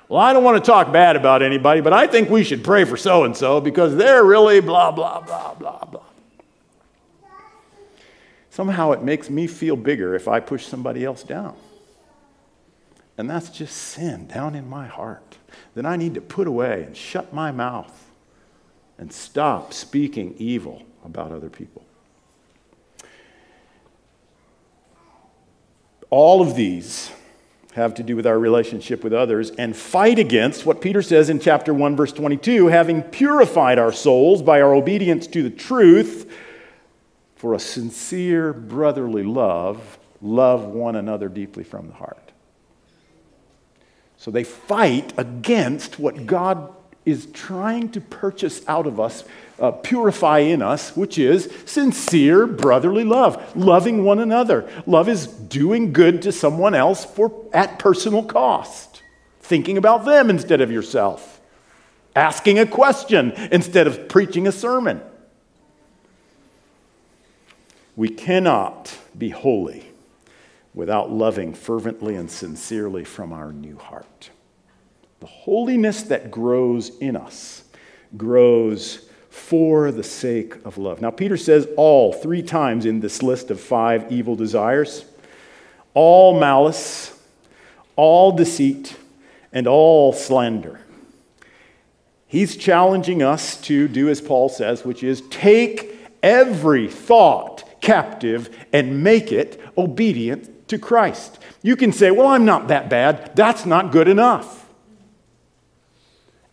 Well, 0.07 0.21
I 0.21 0.31
don't 0.31 0.43
want 0.43 0.63
to 0.63 0.71
talk 0.71 0.93
bad 0.93 1.15
about 1.15 1.41
anybody, 1.41 1.81
but 1.81 1.91
I 1.91 2.05
think 2.05 2.29
we 2.29 2.43
should 2.43 2.63
pray 2.63 2.85
for 2.85 2.97
so 2.97 3.23
and 3.23 3.35
so 3.35 3.59
because 3.59 3.95
they're 3.95 4.23
really 4.23 4.59
blah, 4.59 4.91
blah, 4.91 5.21
blah, 5.21 5.55
blah, 5.55 5.83
blah. 5.83 6.03
Somehow 8.51 8.91
it 8.91 9.01
makes 9.01 9.27
me 9.27 9.47
feel 9.47 9.75
bigger 9.75 10.13
if 10.13 10.27
I 10.27 10.39
push 10.39 10.67
somebody 10.67 11.03
else 11.03 11.23
down. 11.23 11.55
And 13.17 13.27
that's 13.27 13.49
just 13.49 13.75
sin 13.75 14.27
down 14.27 14.53
in 14.53 14.69
my 14.69 14.85
heart 14.85 15.37
that 15.73 15.87
I 15.87 15.95
need 15.95 16.13
to 16.13 16.21
put 16.21 16.45
away 16.45 16.83
and 16.83 16.95
shut 16.95 17.33
my 17.33 17.51
mouth 17.51 18.06
and 18.97 19.11
stop 19.11 19.73
speaking 19.73 20.35
evil 20.37 20.83
about 21.03 21.31
other 21.31 21.49
people. 21.49 21.83
All 26.09 26.41
of 26.41 26.55
these 26.55 27.11
have 27.73 27.93
to 27.95 28.03
do 28.03 28.15
with 28.15 28.25
our 28.25 28.39
relationship 28.39 29.03
with 29.03 29.13
others 29.13 29.51
and 29.51 29.75
fight 29.75 30.17
against 30.17 30.65
what 30.65 30.81
Peter 30.81 31.01
says 31.01 31.29
in 31.29 31.39
chapter 31.39 31.73
1, 31.73 31.95
verse 31.95 32.11
22 32.11 32.67
having 32.67 33.03
purified 33.03 33.77
our 33.77 33.91
souls 33.91 34.41
by 34.41 34.61
our 34.61 34.73
obedience 34.73 35.27
to 35.27 35.43
the 35.43 35.49
truth 35.49 36.31
for 37.35 37.53
a 37.53 37.59
sincere 37.59 38.51
brotherly 38.51 39.23
love, 39.23 39.99
love 40.21 40.65
one 40.65 40.95
another 40.95 41.29
deeply 41.29 41.63
from 41.63 41.87
the 41.87 41.93
heart. 41.93 42.31
So 44.17 44.31
they 44.31 44.43
fight 44.43 45.13
against 45.17 45.99
what 45.99 46.25
God 46.25 46.73
is 47.07 47.25
trying 47.27 47.89
to 47.89 48.01
purchase 48.01 48.67
out 48.67 48.85
of 48.85 48.99
us, 48.99 49.23
uh, 49.59 49.71
purify 49.71 50.39
in 50.39 50.61
us, 50.61 50.95
which 50.95 51.17
is 51.17 51.49
sincere 51.65 52.45
brotherly 52.45 53.05
love, 53.05 53.55
loving 53.55 54.03
one 54.03 54.19
another. 54.19 54.69
Love 54.85 55.07
is 55.07 55.25
doing 55.25 55.93
good 55.93 56.21
to 56.21 56.33
someone 56.33 56.75
else 56.75 57.05
for, 57.05 57.31
at 57.53 57.79
personal 57.79 58.21
cost, 58.21 59.01
thinking 59.39 59.77
about 59.77 60.03
them 60.03 60.29
instead 60.29 60.59
of 60.59 60.69
yourself, 60.69 61.39
asking 62.13 62.59
a 62.59 62.65
question 62.65 63.31
instead 63.53 63.87
of 63.87 64.09
preaching 64.09 64.45
a 64.45 64.51
sermon. 64.51 65.01
We 67.95 68.09
cannot 68.09 68.93
be 69.17 69.29
holy 69.29 69.85
without 70.73 71.09
loving 71.09 71.53
fervently 71.53 72.15
and 72.15 72.29
sincerely 72.29 73.05
from 73.05 73.31
our 73.31 73.53
new 73.53 73.77
heart. 73.77 74.29
The 75.19 75.25
holiness 75.25 76.03
that 76.03 76.29
grows 76.29 76.95
in 76.97 77.15
us 77.15 77.63
grows 78.15 79.07
for 79.29 79.91
the 79.91 80.03
sake 80.03 80.55
of 80.65 80.77
love. 80.77 81.01
Now, 81.01 81.11
Peter 81.11 81.37
says 81.37 81.67
all 81.77 82.13
three 82.13 82.41
times 82.41 82.85
in 82.85 82.99
this 82.99 83.23
list 83.23 83.51
of 83.51 83.59
five 83.59 84.11
evil 84.11 84.35
desires 84.35 85.05
all 85.93 86.39
malice, 86.39 87.19
all 87.95 88.31
deceit, 88.31 88.95
and 89.51 89.65
all 89.65 90.13
slander. 90.13 90.79
He's 92.27 92.55
challenging 92.55 93.23
us 93.23 93.59
to 93.61 93.87
do 93.87 94.09
as 94.09 94.21
Paul 94.21 94.49
says, 94.49 94.85
which 94.85 95.01
is 95.03 95.21
take 95.29 95.97
every 96.21 96.87
thought 96.87 97.81
captive 97.81 98.55
and 98.73 99.03
make 99.03 99.31
it 99.31 99.59
obedient 99.77 100.67
to 100.67 100.77
Christ. 100.77 101.39
You 101.63 101.75
can 101.75 101.91
say, 101.91 102.11
Well, 102.11 102.27
I'm 102.27 102.45
not 102.45 102.67
that 102.67 102.89
bad. 102.89 103.35
That's 103.35 103.65
not 103.65 103.91
good 103.91 104.07
enough. 104.07 104.66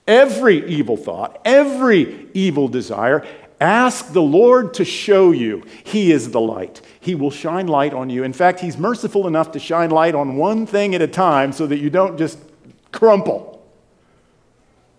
Every 0.07 0.67
evil 0.69 0.97
thought, 0.97 1.41
every 1.45 2.29
evil 2.35 2.69
desire, 2.69 3.27
ask 3.61 4.13
the 4.13 4.23
Lord 4.23 4.75
to 4.75 4.85
show 4.85 5.31
you. 5.31 5.65
He 5.85 6.13
is 6.13 6.31
the 6.31 6.41
light. 6.41 6.83
He 7.01 7.15
will 7.15 7.31
shine 7.31 7.67
light 7.67 7.95
on 7.95 8.11
you. 8.11 8.23
In 8.23 8.35
fact, 8.35 8.61
He's 8.61 8.77
merciful 8.77 9.27
enough 9.27 9.53
to 9.53 9.59
shine 9.59 9.91
light 9.91 10.15
on 10.15 10.37
one 10.37 10.67
thing 10.67 10.95
at 10.95 11.01
a 11.01 11.09
time 11.09 11.53
so 11.53 11.67
that 11.67 11.79
you 11.79 11.89
don't 11.89 12.19
just 12.19 12.39
crumple. 12.93 13.67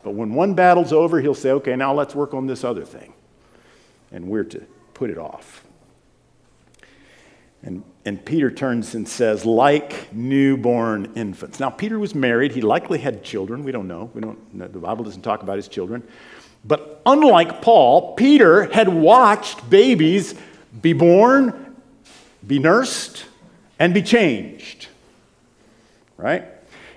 But 0.03 0.11
when 0.11 0.33
one 0.33 0.55
battle's 0.55 0.91
over, 0.91 1.21
He'll 1.21 1.35
say, 1.35 1.51
okay, 1.51 1.75
now 1.75 1.93
let's 1.93 2.15
work 2.15 2.33
on 2.33 2.47
this 2.47 2.63
other 2.63 2.85
thing. 2.85 3.13
And 4.11 4.27
we're 4.27 4.43
to 4.45 4.65
put 4.93 5.09
it 5.09 5.17
off. 5.17 5.63
And, 7.61 7.83
and 8.05 8.23
Peter 8.23 8.51
turns 8.51 8.93
and 8.93 9.07
says, 9.07 9.45
like 9.45 10.13
newborn 10.13 11.11
infants. 11.15 11.59
Now, 11.59 11.71
Peter 11.71 11.97
was 11.97 12.13
married. 12.13 12.51
He 12.51 12.61
likely 12.61 12.99
had 12.99 13.23
children. 13.23 13.63
We 13.63 13.71
don't 13.71 13.87
know. 13.87 14.11
We 14.13 14.21
don't, 14.21 14.37
the 14.71 14.79
Bible 14.79 15.03
doesn't 15.03 15.23
talk 15.23 15.41
about 15.41 15.57
his 15.57 15.67
children. 15.67 16.03
But 16.63 17.01
unlike 17.05 17.61
Paul, 17.61 18.13
Peter 18.13 18.71
had 18.71 18.89
watched 18.89 19.69
babies 19.69 20.35
be 20.81 20.93
born, 20.93 21.75
be 22.45 22.59
nursed, 22.59 23.25
and 23.79 23.93
be 23.93 24.01
changed. 24.01 24.87
Right? 26.17 26.45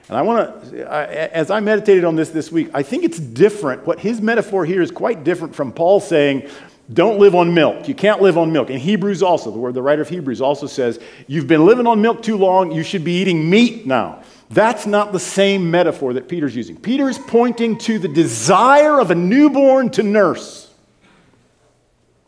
And 0.08 0.16
I 0.16 0.22
want 0.22 0.70
to, 0.70 0.90
as 0.90 1.50
I 1.50 1.60
meditated 1.60 2.04
on 2.04 2.16
this 2.16 2.30
this 2.30 2.50
week, 2.50 2.70
I 2.72 2.82
think 2.82 3.04
it's 3.04 3.18
different. 3.18 3.86
What 3.86 3.98
his 3.98 4.22
metaphor 4.22 4.64
here 4.64 4.80
is 4.80 4.90
quite 4.90 5.22
different 5.22 5.54
from 5.54 5.72
Paul 5.72 6.00
saying, 6.00 6.48
don't 6.92 7.18
live 7.18 7.34
on 7.34 7.52
milk. 7.52 7.86
You 7.86 7.94
can't 7.94 8.22
live 8.22 8.38
on 8.38 8.50
milk. 8.50 8.70
And 8.70 8.78
Hebrews 8.78 9.22
also, 9.22 9.50
the 9.50 9.58
word 9.58 9.74
the 9.74 9.82
writer 9.82 10.02
of 10.02 10.08
Hebrews 10.08 10.40
also 10.40 10.66
says, 10.66 10.98
you've 11.26 11.46
been 11.46 11.66
living 11.66 11.86
on 11.86 12.00
milk 12.00 12.22
too 12.22 12.36
long, 12.36 12.72
you 12.72 12.82
should 12.82 13.04
be 13.04 13.20
eating 13.20 13.48
meat 13.50 13.86
now. 13.86 14.22
That's 14.50 14.86
not 14.86 15.12
the 15.12 15.20
same 15.20 15.70
metaphor 15.70 16.14
that 16.14 16.28
Peter's 16.28 16.56
using. 16.56 16.76
Peter 16.76 17.08
is 17.08 17.18
pointing 17.18 17.76
to 17.78 17.98
the 17.98 18.08
desire 18.08 18.98
of 18.98 19.10
a 19.10 19.14
newborn 19.14 19.90
to 19.90 20.02
nurse. 20.02 20.72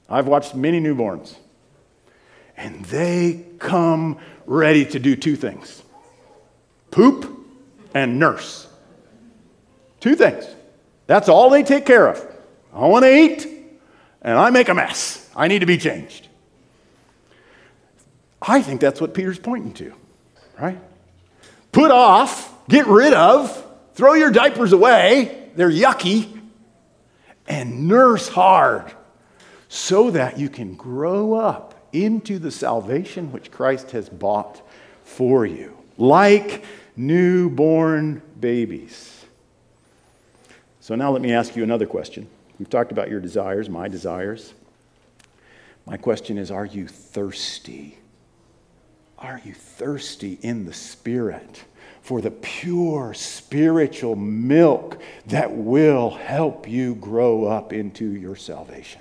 I've 0.08 0.26
watched 0.26 0.54
many 0.54 0.80
newborns, 0.80 1.36
and 2.56 2.84
they 2.86 3.44
come 3.58 4.18
ready 4.44 4.84
to 4.84 4.98
do 4.98 5.16
two 5.16 5.36
things 5.36 5.82
poop 6.90 7.46
and 7.94 8.18
nurse. 8.18 8.66
Two 10.00 10.16
things. 10.16 10.46
That's 11.06 11.28
all 11.28 11.50
they 11.50 11.62
take 11.62 11.86
care 11.86 12.08
of. 12.08 12.26
I 12.74 12.86
want 12.86 13.04
to 13.04 13.14
eat 13.14 13.59
and 14.22 14.38
I 14.38 14.50
make 14.50 14.68
a 14.68 14.74
mess. 14.74 15.28
I 15.34 15.48
need 15.48 15.60
to 15.60 15.66
be 15.66 15.78
changed. 15.78 16.28
I 18.42 18.62
think 18.62 18.80
that's 18.80 19.00
what 19.00 19.14
Peter's 19.14 19.38
pointing 19.38 19.74
to, 19.74 19.92
right? 20.58 20.78
Put 21.72 21.90
off, 21.90 22.52
get 22.68 22.86
rid 22.86 23.12
of, 23.12 23.66
throw 23.94 24.14
your 24.14 24.30
diapers 24.30 24.72
away, 24.72 25.50
they're 25.56 25.70
yucky, 25.70 26.40
and 27.46 27.88
nurse 27.88 28.28
hard 28.28 28.92
so 29.68 30.10
that 30.10 30.38
you 30.38 30.48
can 30.48 30.74
grow 30.74 31.34
up 31.34 31.74
into 31.92 32.38
the 32.38 32.50
salvation 32.50 33.32
which 33.32 33.50
Christ 33.50 33.90
has 33.90 34.08
bought 34.08 34.62
for 35.04 35.44
you, 35.44 35.76
like 35.98 36.64
newborn 36.96 38.22
babies. 38.38 39.24
So 40.80 40.94
now 40.94 41.10
let 41.10 41.22
me 41.22 41.32
ask 41.32 41.56
you 41.56 41.62
another 41.62 41.86
question. 41.86 42.28
We've 42.60 42.68
talked 42.68 42.92
about 42.92 43.08
your 43.08 43.20
desires, 43.20 43.70
my 43.70 43.88
desires. 43.88 44.52
My 45.86 45.96
question 45.96 46.36
is 46.36 46.50
Are 46.50 46.66
you 46.66 46.86
thirsty? 46.86 47.96
Are 49.18 49.40
you 49.42 49.54
thirsty 49.54 50.38
in 50.42 50.66
the 50.66 50.74
Spirit 50.74 51.64
for 52.02 52.20
the 52.20 52.30
pure 52.30 53.14
spiritual 53.14 54.14
milk 54.14 55.00
that 55.26 55.52
will 55.52 56.10
help 56.10 56.68
you 56.68 56.96
grow 56.96 57.46
up 57.46 57.72
into 57.72 58.12
your 58.12 58.36
salvation? 58.36 59.00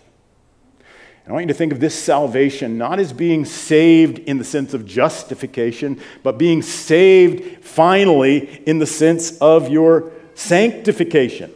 I 1.27 1.33
want 1.33 1.43
you 1.43 1.49
to 1.49 1.53
think 1.53 1.73
of 1.73 1.81
this 1.81 2.01
salvation 2.01 2.77
not 2.77 2.97
as 2.97 3.11
being 3.11 3.43
saved 3.43 4.19
in 4.19 4.37
the 4.37 4.43
sense 4.45 4.73
of 4.73 4.85
justification, 4.85 6.01
but 6.23 6.37
being 6.37 6.61
saved 6.61 7.63
finally 7.63 8.63
in 8.65 8.79
the 8.79 8.87
sense 8.87 9.37
of 9.39 9.67
your 9.67 10.13
sanctification. 10.33 11.51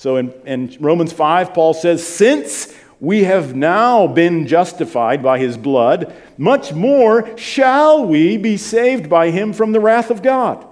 So 0.00 0.16
in, 0.16 0.32
in 0.46 0.74
Romans 0.80 1.12
5, 1.12 1.52
Paul 1.52 1.74
says, 1.74 2.02
Since 2.02 2.74
we 3.00 3.24
have 3.24 3.54
now 3.54 4.06
been 4.06 4.46
justified 4.46 5.22
by 5.22 5.38
his 5.38 5.58
blood, 5.58 6.16
much 6.38 6.72
more 6.72 7.36
shall 7.36 8.06
we 8.06 8.38
be 8.38 8.56
saved 8.56 9.10
by 9.10 9.30
him 9.30 9.52
from 9.52 9.72
the 9.72 9.80
wrath 9.80 10.10
of 10.10 10.22
God. 10.22 10.66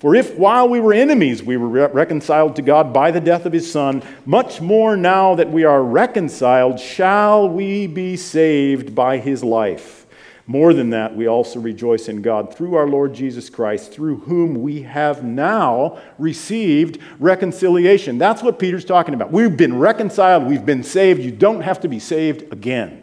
For 0.00 0.14
if 0.14 0.36
while 0.36 0.68
we 0.68 0.80
were 0.80 0.92
enemies 0.92 1.42
we 1.42 1.56
were 1.56 1.66
re- 1.66 1.86
reconciled 1.86 2.56
to 2.56 2.62
God 2.62 2.92
by 2.92 3.10
the 3.10 3.22
death 3.22 3.46
of 3.46 3.54
his 3.54 3.72
Son, 3.72 4.02
much 4.26 4.60
more 4.60 4.98
now 4.98 5.34
that 5.36 5.50
we 5.50 5.64
are 5.64 5.82
reconciled 5.82 6.78
shall 6.78 7.48
we 7.48 7.86
be 7.86 8.18
saved 8.18 8.94
by 8.94 9.16
his 9.16 9.42
life. 9.42 9.97
More 10.50 10.72
than 10.72 10.88
that, 10.90 11.14
we 11.14 11.26
also 11.26 11.60
rejoice 11.60 12.08
in 12.08 12.22
God 12.22 12.54
through 12.54 12.74
our 12.74 12.86
Lord 12.86 13.12
Jesus 13.12 13.50
Christ, 13.50 13.92
through 13.92 14.20
whom 14.20 14.62
we 14.62 14.80
have 14.80 15.22
now 15.22 16.00
received 16.16 16.98
reconciliation. 17.20 18.16
That's 18.16 18.42
what 18.42 18.58
Peter's 18.58 18.86
talking 18.86 19.12
about. 19.12 19.30
We've 19.30 19.54
been 19.54 19.78
reconciled, 19.78 20.44
we've 20.44 20.64
been 20.64 20.82
saved. 20.82 21.22
You 21.22 21.32
don't 21.32 21.60
have 21.60 21.80
to 21.80 21.88
be 21.88 21.98
saved 21.98 22.50
again. 22.50 23.02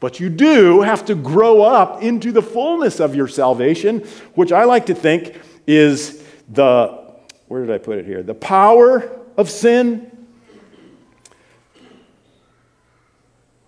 But 0.00 0.18
you 0.18 0.30
do 0.30 0.80
have 0.80 1.04
to 1.06 1.14
grow 1.14 1.60
up 1.60 2.02
into 2.02 2.32
the 2.32 2.42
fullness 2.42 3.00
of 3.00 3.14
your 3.14 3.28
salvation, 3.28 3.98
which 4.34 4.50
I 4.50 4.64
like 4.64 4.86
to 4.86 4.94
think 4.94 5.38
is 5.66 6.24
the, 6.48 7.18
where 7.48 7.66
did 7.66 7.74
I 7.74 7.76
put 7.76 7.98
it 7.98 8.06
here? 8.06 8.22
The 8.22 8.32
power 8.32 9.20
of 9.36 9.50
sin. 9.50 10.10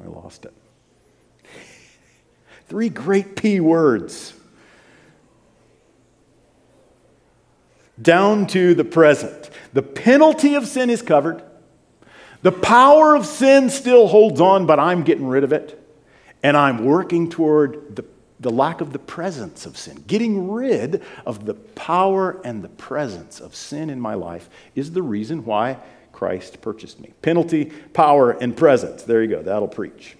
I 0.02 0.06
lost 0.06 0.46
it. 0.46 0.54
Three 2.68 2.90
great 2.90 3.34
P 3.34 3.60
words. 3.60 4.34
Down 8.00 8.46
to 8.48 8.74
the 8.74 8.84
present. 8.84 9.50
The 9.72 9.82
penalty 9.82 10.54
of 10.54 10.66
sin 10.66 10.90
is 10.90 11.02
covered. 11.02 11.42
The 12.42 12.52
power 12.52 13.16
of 13.16 13.26
sin 13.26 13.70
still 13.70 14.06
holds 14.06 14.40
on, 14.40 14.66
but 14.66 14.78
I'm 14.78 15.02
getting 15.02 15.26
rid 15.26 15.44
of 15.44 15.52
it. 15.52 15.74
And 16.42 16.56
I'm 16.56 16.84
working 16.84 17.30
toward 17.30 17.96
the, 17.96 18.04
the 18.38 18.50
lack 18.50 18.80
of 18.80 18.92
the 18.92 18.98
presence 18.98 19.66
of 19.66 19.76
sin. 19.76 20.04
Getting 20.06 20.50
rid 20.50 21.02
of 21.26 21.46
the 21.46 21.54
power 21.54 22.40
and 22.44 22.62
the 22.62 22.68
presence 22.68 23.40
of 23.40 23.56
sin 23.56 23.90
in 23.90 24.00
my 24.00 24.14
life 24.14 24.48
is 24.76 24.92
the 24.92 25.02
reason 25.02 25.44
why 25.44 25.78
Christ 26.12 26.60
purchased 26.60 27.00
me. 27.00 27.12
Penalty, 27.22 27.72
power, 27.94 28.32
and 28.32 28.54
presence. 28.54 29.04
There 29.04 29.22
you 29.22 29.28
go. 29.28 29.42
That'll 29.42 29.68
preach. 29.68 30.17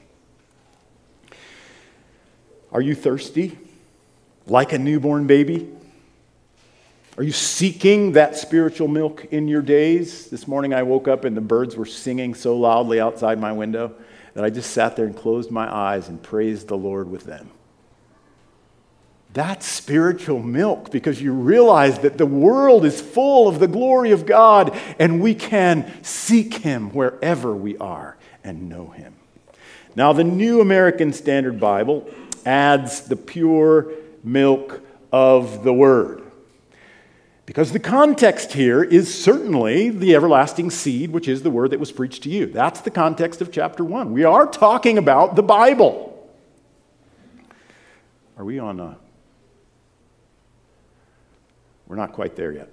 Are 2.72 2.80
you 2.80 2.94
thirsty 2.94 3.58
like 4.46 4.72
a 4.72 4.78
newborn 4.78 5.26
baby? 5.26 5.72
Are 7.16 7.22
you 7.22 7.32
seeking 7.32 8.12
that 8.12 8.36
spiritual 8.36 8.88
milk 8.88 9.26
in 9.32 9.48
your 9.48 9.62
days? 9.62 10.30
This 10.30 10.46
morning 10.46 10.72
I 10.72 10.84
woke 10.84 11.08
up 11.08 11.24
and 11.24 11.36
the 11.36 11.40
birds 11.40 11.76
were 11.76 11.86
singing 11.86 12.34
so 12.34 12.56
loudly 12.56 13.00
outside 13.00 13.40
my 13.40 13.52
window 13.52 13.94
that 14.34 14.44
I 14.44 14.50
just 14.50 14.70
sat 14.70 14.94
there 14.94 15.06
and 15.06 15.16
closed 15.16 15.50
my 15.50 15.72
eyes 15.72 16.08
and 16.08 16.22
praised 16.22 16.68
the 16.68 16.76
Lord 16.76 17.10
with 17.10 17.24
them. 17.24 17.50
That's 19.32 19.66
spiritual 19.66 20.42
milk 20.42 20.90
because 20.90 21.20
you 21.20 21.32
realize 21.32 21.98
that 22.00 22.18
the 22.18 22.26
world 22.26 22.84
is 22.84 23.00
full 23.00 23.48
of 23.48 23.58
the 23.58 23.66
glory 23.66 24.12
of 24.12 24.26
God 24.26 24.78
and 24.98 25.20
we 25.20 25.34
can 25.34 25.92
seek 26.04 26.54
Him 26.54 26.90
wherever 26.90 27.54
we 27.54 27.76
are 27.78 28.16
and 28.44 28.68
know 28.68 28.88
Him. 28.88 29.14
Now, 29.96 30.12
the 30.12 30.24
New 30.24 30.60
American 30.60 31.12
Standard 31.12 31.58
Bible 31.58 32.08
adds 32.44 33.02
the 33.02 33.16
pure 33.16 33.92
milk 34.22 34.80
of 35.12 35.64
the 35.64 35.72
Word. 35.72 36.22
Because 37.48 37.72
the 37.72 37.80
context 37.80 38.52
here 38.52 38.84
is 38.84 39.12
certainly 39.12 39.88
the 39.88 40.14
everlasting 40.14 40.68
seed, 40.70 41.10
which 41.10 41.26
is 41.26 41.42
the 41.42 41.50
word 41.50 41.70
that 41.70 41.80
was 41.80 41.90
preached 41.90 42.24
to 42.24 42.28
you. 42.28 42.44
That's 42.44 42.82
the 42.82 42.90
context 42.90 43.40
of 43.40 43.50
chapter 43.50 43.82
1. 43.82 44.12
We 44.12 44.24
are 44.24 44.46
talking 44.46 44.98
about 44.98 45.34
the 45.34 45.42
Bible. 45.42 46.30
Are 48.36 48.44
we 48.44 48.58
on 48.58 48.78
a. 48.80 48.98
We're 51.86 51.96
not 51.96 52.12
quite 52.12 52.36
there 52.36 52.52
yet. 52.52 52.68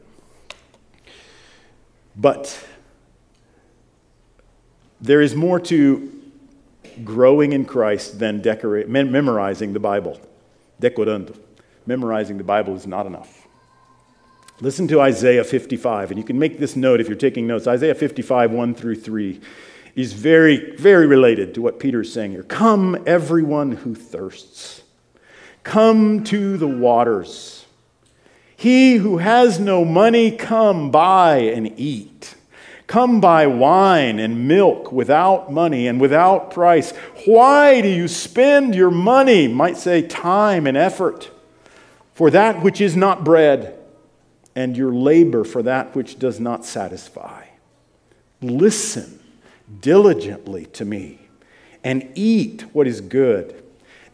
But 2.17 2.61
there 4.99 5.21
is 5.21 5.35
more 5.35 5.61
to 5.61 6.14
growing 7.03 7.53
in 7.53 7.65
Christ 7.65 8.19
than 8.19 8.41
decorate, 8.41 8.87
memorizing 8.87 9.73
the 9.73 9.79
Bible. 9.79 10.19
Decorando. 10.81 11.37
Memorizing 11.85 12.37
the 12.37 12.43
Bible 12.43 12.75
is 12.75 12.87
not 12.87 13.05
enough. 13.05 13.47
Listen 14.61 14.87
to 14.87 15.01
Isaiah 15.01 15.43
55, 15.43 16.11
and 16.11 16.17
you 16.17 16.23
can 16.23 16.39
make 16.39 16.59
this 16.59 16.75
note 16.75 17.01
if 17.01 17.07
you're 17.07 17.17
taking 17.17 17.45
notes. 17.45 17.67
Isaiah 17.67 17.95
55, 17.95 18.51
1 18.51 18.75
through 18.75 18.95
3 18.95 19.41
is 19.95 20.13
very, 20.13 20.75
very 20.77 21.07
related 21.07 21.53
to 21.55 21.61
what 21.61 21.79
Peter 21.79 22.01
is 22.01 22.11
saying 22.11 22.31
here. 22.31 22.43
Come, 22.43 23.03
everyone 23.05 23.73
who 23.73 23.95
thirsts, 23.95 24.83
come 25.63 26.23
to 26.25 26.57
the 26.57 26.67
waters. 26.67 27.65
He 28.55 28.95
who 28.95 29.17
has 29.17 29.59
no 29.59 29.83
money, 29.83 30.31
come 30.31 30.89
buy 30.89 31.37
and 31.39 31.77
eat. 31.77 32.14
Come 32.87 33.19
buy 33.19 33.47
wine 33.47 34.19
and 34.19 34.47
milk 34.47 34.91
without 34.91 35.51
money 35.51 35.87
and 35.87 35.99
without 35.99 36.51
price. 36.51 36.91
Why 37.25 37.81
do 37.81 37.87
you 37.87 38.07
spend 38.07 38.75
your 38.75 38.91
money, 38.91 39.47
might 39.47 39.77
say 39.77 40.01
time 40.03 40.67
and 40.67 40.77
effort, 40.77 41.31
for 42.13 42.29
that 42.29 42.61
which 42.61 42.79
is 42.79 42.95
not 42.95 43.23
bread, 43.23 43.79
and 44.55 44.77
your 44.77 44.93
labor 44.93 45.43
for 45.43 45.63
that 45.63 45.95
which 45.95 46.19
does 46.19 46.39
not 46.39 46.63
satisfy? 46.63 47.45
Listen 48.41 49.19
diligently 49.81 50.67
to 50.67 50.85
me 50.85 51.19
and 51.83 52.07
eat 52.15 52.61
what 52.73 52.87
is 52.87 53.01
good. 53.01 53.63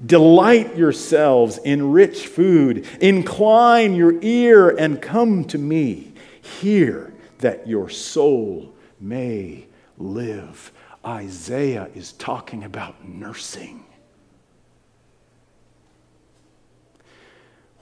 Delight 0.03 0.75
yourselves 0.75 1.57
in 1.59 1.91
rich 1.91 2.25
food. 2.25 2.87
Incline 2.99 3.95
your 3.95 4.19
ear 4.21 4.69
and 4.69 5.01
come 5.01 5.43
to 5.45 5.57
me. 5.57 6.13
Hear 6.41 7.10
that 7.41 7.67
your 7.67 7.89
soul 7.89 8.73
may 8.99 9.67
live. 9.97 10.71
Isaiah 11.05 11.89
is 11.93 12.13
talking 12.13 12.63
about 12.63 13.07
nursing. 13.07 13.85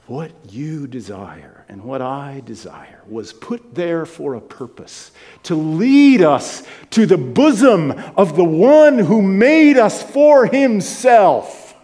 What 0.07 0.31
you 0.49 0.87
desire 0.87 1.65
and 1.69 1.83
what 1.83 2.01
I 2.01 2.41
desire 2.43 3.03
was 3.07 3.31
put 3.31 3.75
there 3.75 4.07
for 4.07 4.33
a 4.33 4.41
purpose 4.41 5.11
to 5.43 5.53
lead 5.53 6.23
us 6.23 6.63
to 6.91 7.05
the 7.05 7.17
bosom 7.17 7.91
of 8.17 8.35
the 8.35 8.43
one 8.43 8.97
who 8.97 9.21
made 9.21 9.77
us 9.77 10.01
for 10.01 10.47
himself. 10.47 11.75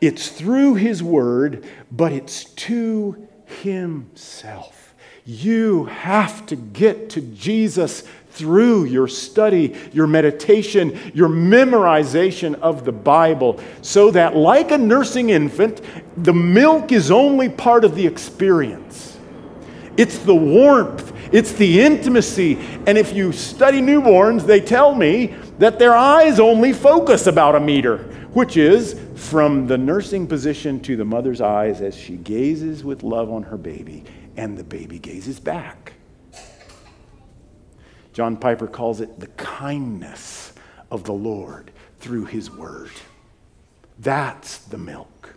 It's 0.00 0.28
through 0.28 0.74
his 0.74 1.02
word, 1.04 1.64
but 1.92 2.10
it's 2.10 2.44
to 2.44 3.28
himself. 3.62 4.89
You 5.30 5.84
have 5.84 6.44
to 6.46 6.56
get 6.56 7.10
to 7.10 7.20
Jesus 7.20 8.02
through 8.32 8.86
your 8.86 9.06
study, 9.06 9.76
your 9.92 10.08
meditation, 10.08 10.98
your 11.14 11.28
memorization 11.28 12.56
of 12.56 12.84
the 12.84 12.90
Bible, 12.90 13.60
so 13.80 14.10
that, 14.10 14.34
like 14.34 14.72
a 14.72 14.78
nursing 14.78 15.30
infant, 15.30 15.82
the 16.16 16.32
milk 16.32 16.90
is 16.90 17.12
only 17.12 17.48
part 17.48 17.84
of 17.84 17.94
the 17.94 18.04
experience. 18.04 19.20
It's 19.96 20.18
the 20.18 20.34
warmth, 20.34 21.12
it's 21.30 21.52
the 21.52 21.80
intimacy. 21.80 22.58
And 22.88 22.98
if 22.98 23.12
you 23.12 23.30
study 23.30 23.80
newborns, 23.80 24.44
they 24.44 24.60
tell 24.60 24.96
me 24.96 25.36
that 25.60 25.78
their 25.78 25.94
eyes 25.94 26.40
only 26.40 26.72
focus 26.72 27.28
about 27.28 27.54
a 27.54 27.60
meter, 27.60 27.98
which 28.32 28.56
is 28.56 28.98
from 29.14 29.68
the 29.68 29.78
nursing 29.78 30.26
position 30.26 30.80
to 30.80 30.96
the 30.96 31.04
mother's 31.04 31.40
eyes 31.40 31.80
as 31.80 31.96
she 31.96 32.16
gazes 32.16 32.82
with 32.82 33.04
love 33.04 33.30
on 33.30 33.44
her 33.44 33.56
baby 33.56 34.02
and 34.36 34.56
the 34.56 34.64
baby 34.64 34.98
gazes 34.98 35.40
back. 35.40 35.94
John 38.12 38.36
Piper 38.36 38.66
calls 38.66 39.00
it 39.00 39.20
the 39.20 39.28
kindness 39.28 40.52
of 40.90 41.04
the 41.04 41.12
Lord 41.12 41.70
through 42.00 42.24
his 42.26 42.50
word. 42.50 42.90
That's 43.98 44.58
the 44.58 44.78
milk. 44.78 45.34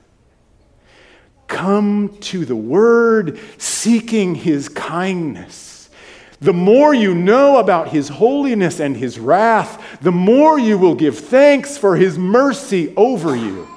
Come 1.48 2.18
to 2.22 2.46
the 2.46 2.56
word 2.56 3.40
seeking 3.58 4.36
his 4.36 4.70
kindness. 4.70 5.90
The 6.40 6.54
more 6.54 6.94
you 6.94 7.14
know 7.14 7.58
about 7.58 7.90
his 7.90 8.10
holiness 8.10 8.80
and 8.80 8.98
his 8.98 9.20
wrath, 9.20 10.00
the 10.02 10.12
more 10.12 10.60
you 10.60 10.78
will 10.78 10.96
give 10.96 11.18
thanks 11.18 11.78
for 11.78 11.96
his 11.96 12.18
mercy 12.18 12.94
over 12.98 13.36
you. 13.36 13.68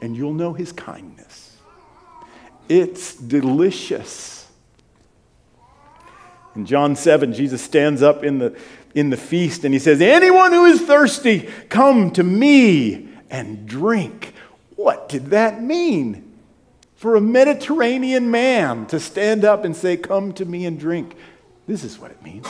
And 0.00 0.16
you'll 0.16 0.34
know 0.34 0.52
his 0.52 0.72
kindness. 0.72 1.53
It's 2.68 3.14
delicious. 3.14 4.48
In 6.54 6.66
John 6.66 6.96
7, 6.96 7.32
Jesus 7.32 7.62
stands 7.62 8.02
up 8.02 8.22
in 8.22 8.38
the, 8.38 8.56
in 8.94 9.10
the 9.10 9.16
feast 9.16 9.64
and 9.64 9.74
he 9.74 9.80
says, 9.80 10.00
Anyone 10.00 10.52
who 10.52 10.66
is 10.66 10.82
thirsty, 10.82 11.48
come 11.68 12.10
to 12.12 12.22
me 12.22 13.08
and 13.30 13.66
drink. 13.66 14.34
What 14.76 15.08
did 15.08 15.26
that 15.26 15.62
mean? 15.62 16.32
For 16.96 17.16
a 17.16 17.20
Mediterranean 17.20 18.30
man 18.30 18.86
to 18.86 19.00
stand 19.00 19.44
up 19.44 19.64
and 19.64 19.74
say, 19.76 19.96
Come 19.96 20.32
to 20.34 20.44
me 20.44 20.64
and 20.64 20.78
drink. 20.78 21.16
This 21.66 21.82
is 21.82 21.98
what 21.98 22.10
it 22.12 22.22
means. 22.22 22.46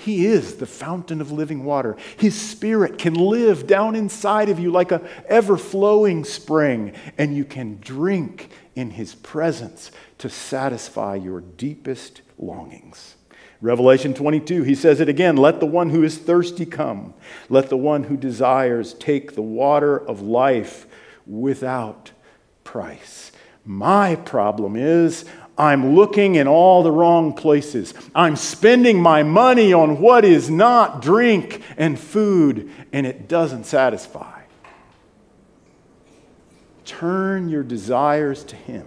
He 0.00 0.24
is 0.24 0.54
the 0.54 0.66
fountain 0.66 1.20
of 1.20 1.30
living 1.30 1.62
water. 1.62 1.94
His 2.16 2.34
spirit 2.34 2.96
can 2.96 3.12
live 3.12 3.66
down 3.66 3.94
inside 3.94 4.48
of 4.48 4.58
you 4.58 4.70
like 4.70 4.92
a 4.92 5.06
ever 5.28 5.58
flowing 5.58 6.24
spring, 6.24 6.94
and 7.18 7.36
you 7.36 7.44
can 7.44 7.78
drink 7.82 8.50
in 8.74 8.92
his 8.92 9.14
presence 9.14 9.90
to 10.16 10.30
satisfy 10.30 11.16
your 11.16 11.42
deepest 11.42 12.22
longings. 12.38 13.16
Revelation 13.60 14.14
22, 14.14 14.62
he 14.62 14.74
says 14.74 15.00
it 15.00 15.10
again 15.10 15.36
Let 15.36 15.60
the 15.60 15.66
one 15.66 15.90
who 15.90 16.02
is 16.02 16.16
thirsty 16.16 16.64
come. 16.64 17.12
Let 17.50 17.68
the 17.68 17.76
one 17.76 18.04
who 18.04 18.16
desires 18.16 18.94
take 18.94 19.34
the 19.34 19.42
water 19.42 19.98
of 19.98 20.22
life 20.22 20.86
without 21.26 22.12
price. 22.64 23.32
My 23.66 24.16
problem 24.16 24.76
is 24.76 25.26
I'm 25.60 25.94
looking 25.94 26.36
in 26.36 26.48
all 26.48 26.82
the 26.82 26.90
wrong 26.90 27.34
places. 27.34 27.92
I'm 28.14 28.34
spending 28.34 28.98
my 28.98 29.22
money 29.22 29.74
on 29.74 30.00
what 30.00 30.24
is 30.24 30.48
not 30.48 31.02
drink 31.02 31.60
and 31.76 32.00
food, 32.00 32.70
and 32.94 33.06
it 33.06 33.28
doesn't 33.28 33.64
satisfy. 33.64 34.40
Turn 36.86 37.50
your 37.50 37.62
desires 37.62 38.42
to 38.44 38.56
Him 38.56 38.86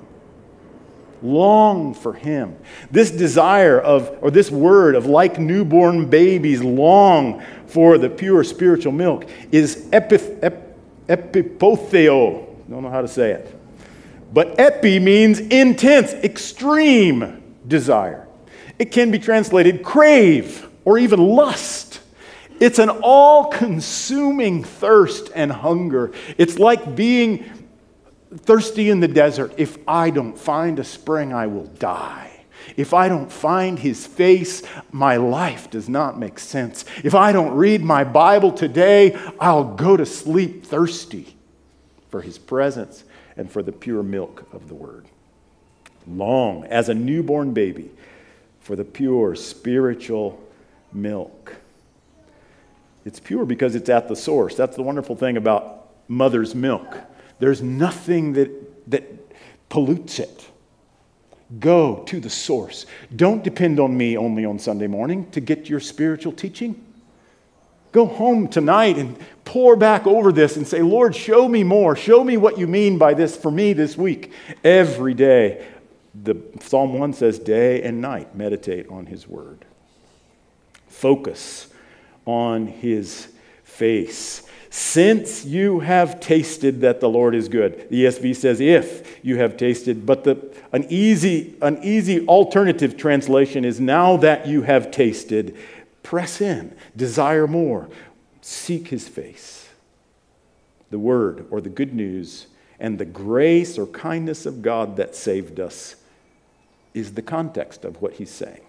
long 1.22 1.94
for 1.94 2.12
him. 2.12 2.58
This 2.92 3.10
desire 3.10 3.80
of, 3.80 4.18
or 4.22 4.30
this 4.30 4.52
word 4.52 4.96
of 4.96 5.06
like 5.06 5.40
newborn 5.40 6.10
babies 6.10 6.62
long 6.62 7.42
for 7.66 7.98
the 7.98 8.10
pure 8.10 8.44
spiritual 8.44 8.92
milk 8.92 9.26
is 9.50 9.88
epith, 9.94 10.38
ep, 10.44 10.78
epipotheo. 11.08 12.46
Don't 12.70 12.84
know 12.84 12.90
how 12.90 13.02
to 13.02 13.08
say 13.08 13.32
it. 13.32 13.63
But 14.34 14.60
epi 14.60 15.00
means 15.00 15.40
intense, 15.40 16.12
extreme 16.14 17.44
desire. 17.68 18.28
It 18.80 18.92
can 18.92 19.12
be 19.12 19.20
translated 19.20 19.84
crave 19.84 20.68
or 20.86 20.98
even 20.98 21.20
lust. 21.20 22.02
It's 22.60 22.80
an 22.80 22.90
all 22.90 23.46
consuming 23.46 24.64
thirst 24.64 25.30
and 25.36 25.52
hunger. 25.52 26.12
It's 26.38 26.58
like 26.58 26.96
being 26.96 27.46
thirsty 28.36 28.90
in 28.90 29.02
the 29.02 29.08
desert. 29.08 29.54
If 29.58 29.78
I 29.88 30.10
don't 30.10 30.38
find 30.38 30.80
a 30.80 30.84
spring, 30.84 31.32
I 31.32 31.46
will 31.46 31.68
die. 31.68 32.32
If 32.76 32.94
I 32.94 33.10
don't 33.10 33.32
find 33.32 33.78
his 33.78 34.08
face, 34.08 34.64
my 34.92 35.18
life 35.18 35.70
does 35.70 35.88
not 35.88 36.18
make 36.18 36.40
sense. 36.40 36.86
If 37.04 37.14
I 37.14 37.34
don't 37.34 37.54
read 37.56 37.84
my 37.84 38.04
Bible 38.04 38.52
today, 38.52 39.16
I'll 39.40 39.76
go 39.76 39.96
to 39.96 40.06
sleep 40.06 40.66
thirsty 40.66 41.36
for 42.10 42.22
his 42.22 42.40
presence 42.40 43.04
and 43.38 43.52
for 43.52 43.64
the 43.64 43.72
pure 43.72 44.04
milk 44.04 44.48
of 44.54 44.68
the 44.68 44.76
word. 44.76 45.06
Long 46.08 46.66
as 46.66 46.90
a 46.90 46.94
newborn 46.94 47.54
baby 47.54 47.92
for 48.60 48.76
the 48.76 48.84
pure 48.84 49.36
spiritual 49.36 50.42
milk. 50.92 51.56
It's 53.06 53.20
pure 53.20 53.46
because 53.46 53.76
it's 53.76 53.90
at 53.90 54.08
the 54.08 54.16
source. 54.16 54.56
That's 54.56 54.76
the 54.76 54.84
wonderful 54.84 55.16
thing 55.16 55.38
about 55.38 55.90
mother's 56.08 56.56
milk. 56.56 56.98
There's 57.40 57.62
nothing 57.62 58.34
that, 58.34 58.90
that 58.90 59.04
pollutes 59.70 60.20
it. 60.20 60.50
Go 61.60 62.04
to 62.06 62.20
the 62.20 62.30
source. 62.30 62.86
Don't 63.16 63.44
depend 63.44 63.80
on 63.80 63.96
me 63.96 64.18
only 64.18 64.46
on 64.46 64.58
Sunday 64.60 64.88
morning 64.88 65.30
to 65.32 65.42
get 65.42 65.70
your 65.70 65.80
spiritual 65.80 66.32
teaching. 66.32 66.82
Go 67.94 68.08
home 68.08 68.48
tonight 68.48 68.98
and 68.98 69.16
pour 69.46 69.76
back 69.76 70.08
over 70.08 70.32
this 70.32 70.58
and 70.58 70.68
say, 70.68 70.82
Lord, 70.82 71.16
show 71.16 71.48
me 71.48 71.64
more. 71.64 71.96
Show 71.96 72.24
me 72.24 72.38
what 72.38 72.58
you 72.58 72.66
mean 72.66 72.98
by 72.98 73.14
this 73.14 73.38
for 73.38 73.52
me 73.52 73.72
this 73.72 73.96
week. 73.96 74.34
Every 74.64 75.14
day, 75.14 75.66
The 76.24 76.36
Psalm 76.60 76.98
1 76.98 77.14
says, 77.14 77.38
day 77.38 77.84
and 77.84 78.02
night 78.02 78.36
meditate 78.36 78.90
on 78.90 79.06
his 79.06 79.28
word. 79.28 79.66
Focus 80.88 81.68
on 82.26 82.66
his 82.66 83.28
face. 83.64 84.42
Since 84.72 85.46
you 85.46 85.82
have 85.82 86.20
tasted 86.20 86.82
that 86.82 87.00
the 87.00 87.10
Lord 87.10 87.36
is 87.36 87.48
good. 87.48 87.90
The 87.92 88.06
ESV 88.06 88.36
says, 88.36 88.60
if 88.60 89.24
you 89.24 89.38
have 89.38 89.56
tasted, 89.56 90.04
but 90.04 90.24
the, 90.24 90.52
an, 90.72 90.88
easy, 90.90 91.54
an 91.62 91.78
easy 91.84 92.26
alternative 92.26 92.98
translation 92.98 93.66
is, 93.66 93.80
now 93.80 94.18
that 94.18 94.48
you 94.48 94.64
have 94.64 94.90
tasted, 94.90 95.56
press 96.04 96.42
in, 96.42 96.76
desire 96.96 97.48
more, 97.48 97.90
seek 98.42 98.90
his 98.90 99.08
face. 99.08 99.70
The 100.92 101.00
word 101.00 101.48
or 101.50 101.60
the 101.60 101.70
good 101.70 101.94
news 101.94 102.48
and 102.80 103.00
the 103.00 103.06
grace 103.06 103.80
or 103.80 103.88
kindness 103.88 104.46
of 104.46 104.62
God 104.62 104.98
that 104.98 105.16
saved 105.16 105.60
us 105.60 105.96
is 106.94 107.14
the 107.14 107.22
context 107.22 107.86
of 107.86 108.02
what 108.02 108.14
he's 108.14 108.30
saying. 108.30 108.62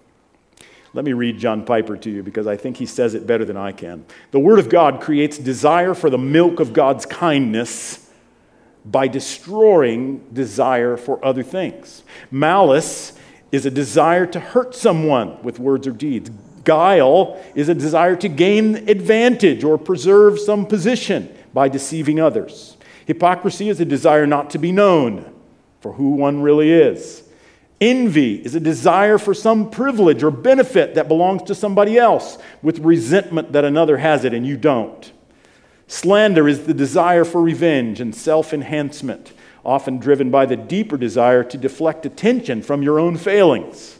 Let 0.94 1.04
me 1.04 1.12
read 1.12 1.38
John 1.38 1.64
Piper 1.64 1.96
to 1.96 2.10
you 2.10 2.22
because 2.22 2.46
I 2.46 2.56
think 2.56 2.76
he 2.76 2.86
says 2.86 3.14
it 3.14 3.26
better 3.26 3.44
than 3.44 3.56
I 3.56 3.72
can. 3.72 4.06
The 4.30 4.38
Word 4.38 4.60
of 4.60 4.68
God 4.68 5.00
creates 5.00 5.36
desire 5.36 5.92
for 5.92 6.08
the 6.08 6.18
milk 6.18 6.60
of 6.60 6.72
God's 6.72 7.04
kindness 7.04 8.08
by 8.84 9.08
destroying 9.08 10.24
desire 10.32 10.96
for 10.96 11.22
other 11.24 11.42
things. 11.42 12.04
Malice 12.30 13.12
is 13.50 13.66
a 13.66 13.70
desire 13.70 14.26
to 14.26 14.38
hurt 14.38 14.74
someone 14.74 15.42
with 15.42 15.58
words 15.58 15.86
or 15.86 15.92
deeds. 15.92 16.30
Guile 16.64 17.40
is 17.54 17.68
a 17.68 17.74
desire 17.74 18.16
to 18.16 18.28
gain 18.28 18.88
advantage 18.88 19.64
or 19.64 19.78
preserve 19.78 20.38
some 20.40 20.66
position 20.66 21.34
by 21.52 21.68
deceiving 21.68 22.20
others. 22.20 22.76
Hypocrisy 23.06 23.68
is 23.68 23.80
a 23.80 23.84
desire 23.84 24.26
not 24.26 24.50
to 24.50 24.58
be 24.58 24.72
known 24.72 25.32
for 25.80 25.92
who 25.92 26.10
one 26.12 26.40
really 26.40 26.72
is. 26.72 27.22
Envy 27.80 28.36
is 28.36 28.54
a 28.54 28.60
desire 28.60 29.18
for 29.18 29.34
some 29.34 29.68
privilege 29.68 30.22
or 30.22 30.30
benefit 30.30 30.94
that 30.94 31.08
belongs 31.08 31.42
to 31.42 31.54
somebody 31.54 31.98
else 31.98 32.38
with 32.62 32.78
resentment 32.78 33.52
that 33.52 33.64
another 33.64 33.98
has 33.98 34.24
it 34.24 34.32
and 34.32 34.46
you 34.46 34.56
don't. 34.56 35.12
Slander 35.86 36.48
is 36.48 36.64
the 36.64 36.72
desire 36.72 37.24
for 37.24 37.42
revenge 37.42 38.00
and 38.00 38.14
self 38.14 38.54
enhancement, 38.54 39.32
often 39.64 39.98
driven 39.98 40.30
by 40.30 40.46
the 40.46 40.56
deeper 40.56 40.96
desire 40.96 41.44
to 41.44 41.58
deflect 41.58 42.06
attention 42.06 42.62
from 42.62 42.82
your 42.82 42.98
own 42.98 43.18
failings. 43.18 43.98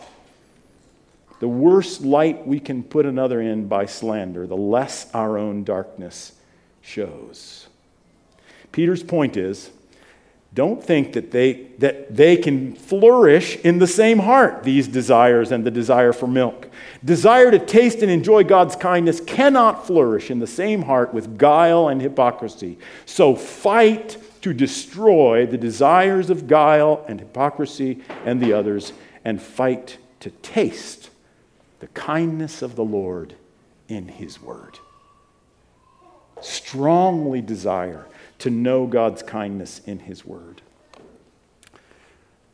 The 1.45 1.49
worse 1.49 2.01
light 2.01 2.47
we 2.47 2.59
can 2.59 2.83
put 2.83 3.05
another 3.05 3.39
in 3.39 3.69
by 3.69 3.85
slander, 3.85 4.47
the 4.47 4.57
less 4.57 5.13
our 5.13 5.37
own 5.37 5.63
darkness 5.63 6.33
shows. 6.81 7.67
Peter's 8.73 9.03
point 9.03 9.37
is 9.37 9.69
don't 10.55 10.83
think 10.83 11.13
that 11.13 11.33
they, 11.33 11.67
that 11.81 12.17
they 12.17 12.39
can 12.39 12.75
flourish 12.75 13.57
in 13.57 13.79
the 13.79 13.87
same 13.87 14.21
heart, 14.21 14.63
these 14.63 14.89
desires 14.89 15.53
and 15.53 15.67
the 15.67 15.71
desire 15.71 16.15
for 16.15 16.27
milk. 16.27 16.71
Desire 17.05 17.51
to 17.51 17.59
taste 17.59 17.99
and 17.99 18.11
enjoy 18.11 18.43
God's 18.45 18.75
kindness 18.75 19.21
cannot 19.21 19.87
flourish 19.87 20.31
in 20.31 20.39
the 20.39 20.47
same 20.47 20.81
heart 20.81 21.13
with 21.13 21.37
guile 21.37 21.89
and 21.89 22.01
hypocrisy. 22.01 22.79
So 23.05 23.37
fight 23.37 24.17
to 24.41 24.55
destroy 24.55 25.45
the 25.45 25.59
desires 25.59 26.31
of 26.31 26.47
guile 26.47 27.05
and 27.07 27.21
hypocrisy 27.21 28.03
and 28.25 28.41
the 28.41 28.55
others, 28.55 28.95
and 29.27 29.43
fight 29.43 29.99
to 30.21 30.31
taste 30.31 31.11
the 31.85 31.89
kindness 31.89 32.63
of 32.63 32.77
the 32.77 32.85
Lord 32.85 33.35
in 33.89 34.09
His 34.09 34.41
Word. 34.41 34.79
Strongly 36.41 37.43
desire 37.43 38.07
to 38.39 38.49
know 38.49 38.87
God's 38.87 39.23
kindness 39.23 39.83
in 39.85 39.99
His 39.99 40.25
Word. 40.25 40.63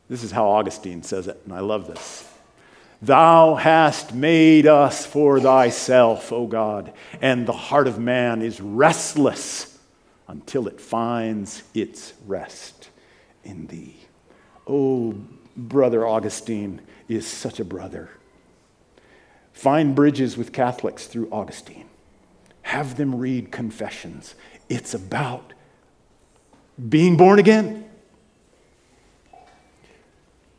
This 0.08 0.24
is 0.24 0.32
how 0.32 0.48
Augustine 0.48 1.04
says 1.04 1.28
it, 1.28 1.40
and 1.44 1.54
I 1.54 1.60
love 1.60 1.86
this. 1.86 2.28
Thou 3.00 3.54
hast 3.54 4.12
made 4.12 4.66
us 4.66 5.06
for 5.06 5.38
thyself, 5.38 6.32
O 6.32 6.48
God, 6.48 6.92
and 7.22 7.46
the 7.46 7.52
heart 7.52 7.86
of 7.86 8.00
man 8.00 8.42
is 8.42 8.60
restless 8.60 9.78
until 10.26 10.66
it 10.66 10.80
finds 10.80 11.62
its 11.72 12.14
rest 12.26 12.90
in 13.44 13.68
thee. 13.68 13.94
Oh, 14.66 15.14
brother 15.56 16.04
Augustine 16.04 16.80
is 17.08 17.28
such 17.28 17.60
a 17.60 17.64
brother. 17.64 18.10
Find 19.60 19.94
bridges 19.94 20.38
with 20.38 20.54
Catholics 20.54 21.06
through 21.06 21.28
Augustine. 21.30 21.84
Have 22.62 22.96
them 22.96 23.14
read 23.14 23.52
confessions. 23.52 24.34
It's 24.70 24.94
about 24.94 25.52
being 26.88 27.18
born 27.18 27.38
again. 27.38 27.84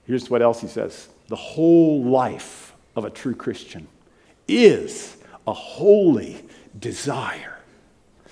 Here's 0.06 0.30
what 0.30 0.44
else 0.44 0.62
he 0.62 0.68
says 0.68 1.10
the 1.30 1.36
whole 1.36 2.04
life 2.04 2.76
of 2.96 3.04
a 3.04 3.10
true 3.10 3.34
Christian 3.34 3.88
is 4.48 5.18
a 5.48 5.54
holy 5.54 6.46
desire. 6.80 7.58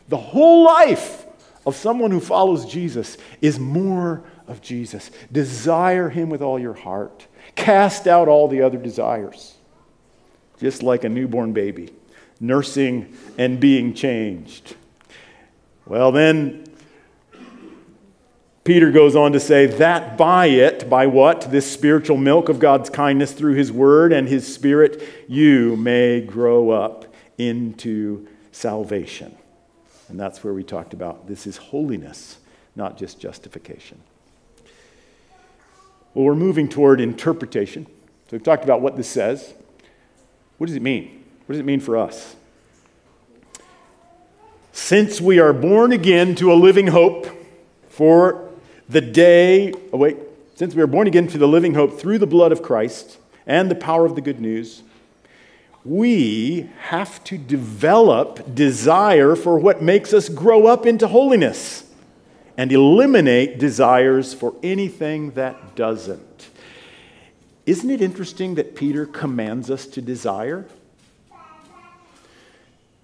The 0.08 0.18
whole 0.18 0.64
life 0.66 1.26
of 1.66 1.76
someone 1.76 2.12
who 2.12 2.20
follows 2.20 2.68
Jesus 2.68 3.18
is 3.42 3.58
more 3.58 4.24
of 4.46 4.62
Jesus. 4.62 5.10
Desire 5.32 6.10
him 6.10 6.30
with 6.30 6.44
all 6.44 6.60
your 6.60 6.76
heart, 6.76 7.26
cast 7.56 8.06
out 8.06 8.28
all 8.28 8.48
the 8.48 8.62
other 8.62 8.78
desires, 8.78 9.56
just 10.60 10.84
like 10.84 11.04
a 11.04 11.10
newborn 11.10 11.54
baby, 11.54 11.90
nursing 12.40 13.16
and 13.38 13.60
being 13.60 13.94
changed. 13.94 14.76
Well, 15.86 16.12
then 16.12 16.66
Peter 18.64 18.92
goes 18.92 19.16
on 19.16 19.32
to 19.32 19.40
say 19.40 19.66
that 19.66 20.18
by 20.18 20.46
it, 20.48 20.90
by 20.90 21.08
what? 21.08 21.50
This 21.50 21.72
spiritual 21.72 22.18
milk 22.18 22.50
of 22.50 22.60
God's 22.60 22.90
kindness 22.90 23.32
through 23.32 23.56
his 23.56 23.72
word 23.72 24.14
and 24.14 24.28
his 24.28 24.54
spirit, 24.54 25.02
you 25.28 25.76
may 25.76 26.22
grow 26.22 26.70
up 26.70 27.06
into 27.38 28.28
salvation. 28.52 29.36
And 30.10 30.20
that's 30.20 30.44
where 30.44 30.54
we 30.54 30.64
talked 30.64 30.94
about 30.94 31.28
this 31.28 31.48
is 31.48 31.58
holiness, 31.58 32.38
not 32.76 32.98
just 32.98 33.20
justification. 33.20 34.00
Well, 36.14 36.26
we're 36.26 36.36
moving 36.36 36.68
toward 36.68 37.00
interpretation. 37.00 37.86
So 37.86 38.34
we've 38.34 38.44
talked 38.44 38.64
about 38.64 38.82
what 38.82 38.98
this 38.98 39.08
says. 39.08 39.54
What 40.60 40.68
does 40.68 40.76
it 40.76 40.82
mean? 40.82 41.24
What 41.46 41.54
does 41.54 41.60
it 41.60 41.66
mean 41.66 41.80
for 41.80 41.98
us? 41.98 42.36
Since 44.72 45.20
we 45.20 45.40
are 45.40 45.54
born 45.54 45.92
again 45.92 46.36
to 46.36 46.52
a 46.52 46.56
living 46.56 46.88
hope 46.88 47.28
for 47.88 48.50
the 48.88 49.02
day, 49.02 49.74
oh 49.92 49.98
wait, 49.98 50.18
since 50.56 50.76
we 50.76 50.82
are 50.82 50.88
born 50.88 51.08
again 51.08 51.28
to 51.28 51.38
the 51.38 51.48
living 51.48 51.74
hope 51.74 52.00
through 52.00 52.18
the 52.18 52.28
blood 52.28 52.52
of 52.52 52.62
Christ 52.62 53.18
and 53.48 53.72
the 53.72 53.76
power 53.76 54.06
of 54.06 54.16
the 54.16 54.22
good 54.22 54.42
news, 54.42 54.84
we 55.86 56.70
have 56.80 57.24
to 57.24 57.38
develop 57.38 58.54
desire 58.54 59.36
for 59.36 59.58
what 59.58 59.82
makes 59.82 60.14
us 60.14 60.28
grow 60.28 60.68
up 60.68 60.86
into 60.86 61.08
holiness 61.08 61.86
and 62.58 62.74
eliminate 62.74 63.60
desires 63.60 64.34
for 64.34 64.54
anything 64.62 65.32
that 65.32 65.76
doesn't. 65.76 66.49
Isn't 67.70 67.92
it 67.92 68.02
interesting 68.02 68.56
that 68.56 68.74
Peter 68.74 69.06
commands 69.06 69.70
us 69.70 69.86
to 69.86 70.02
desire? 70.02 70.66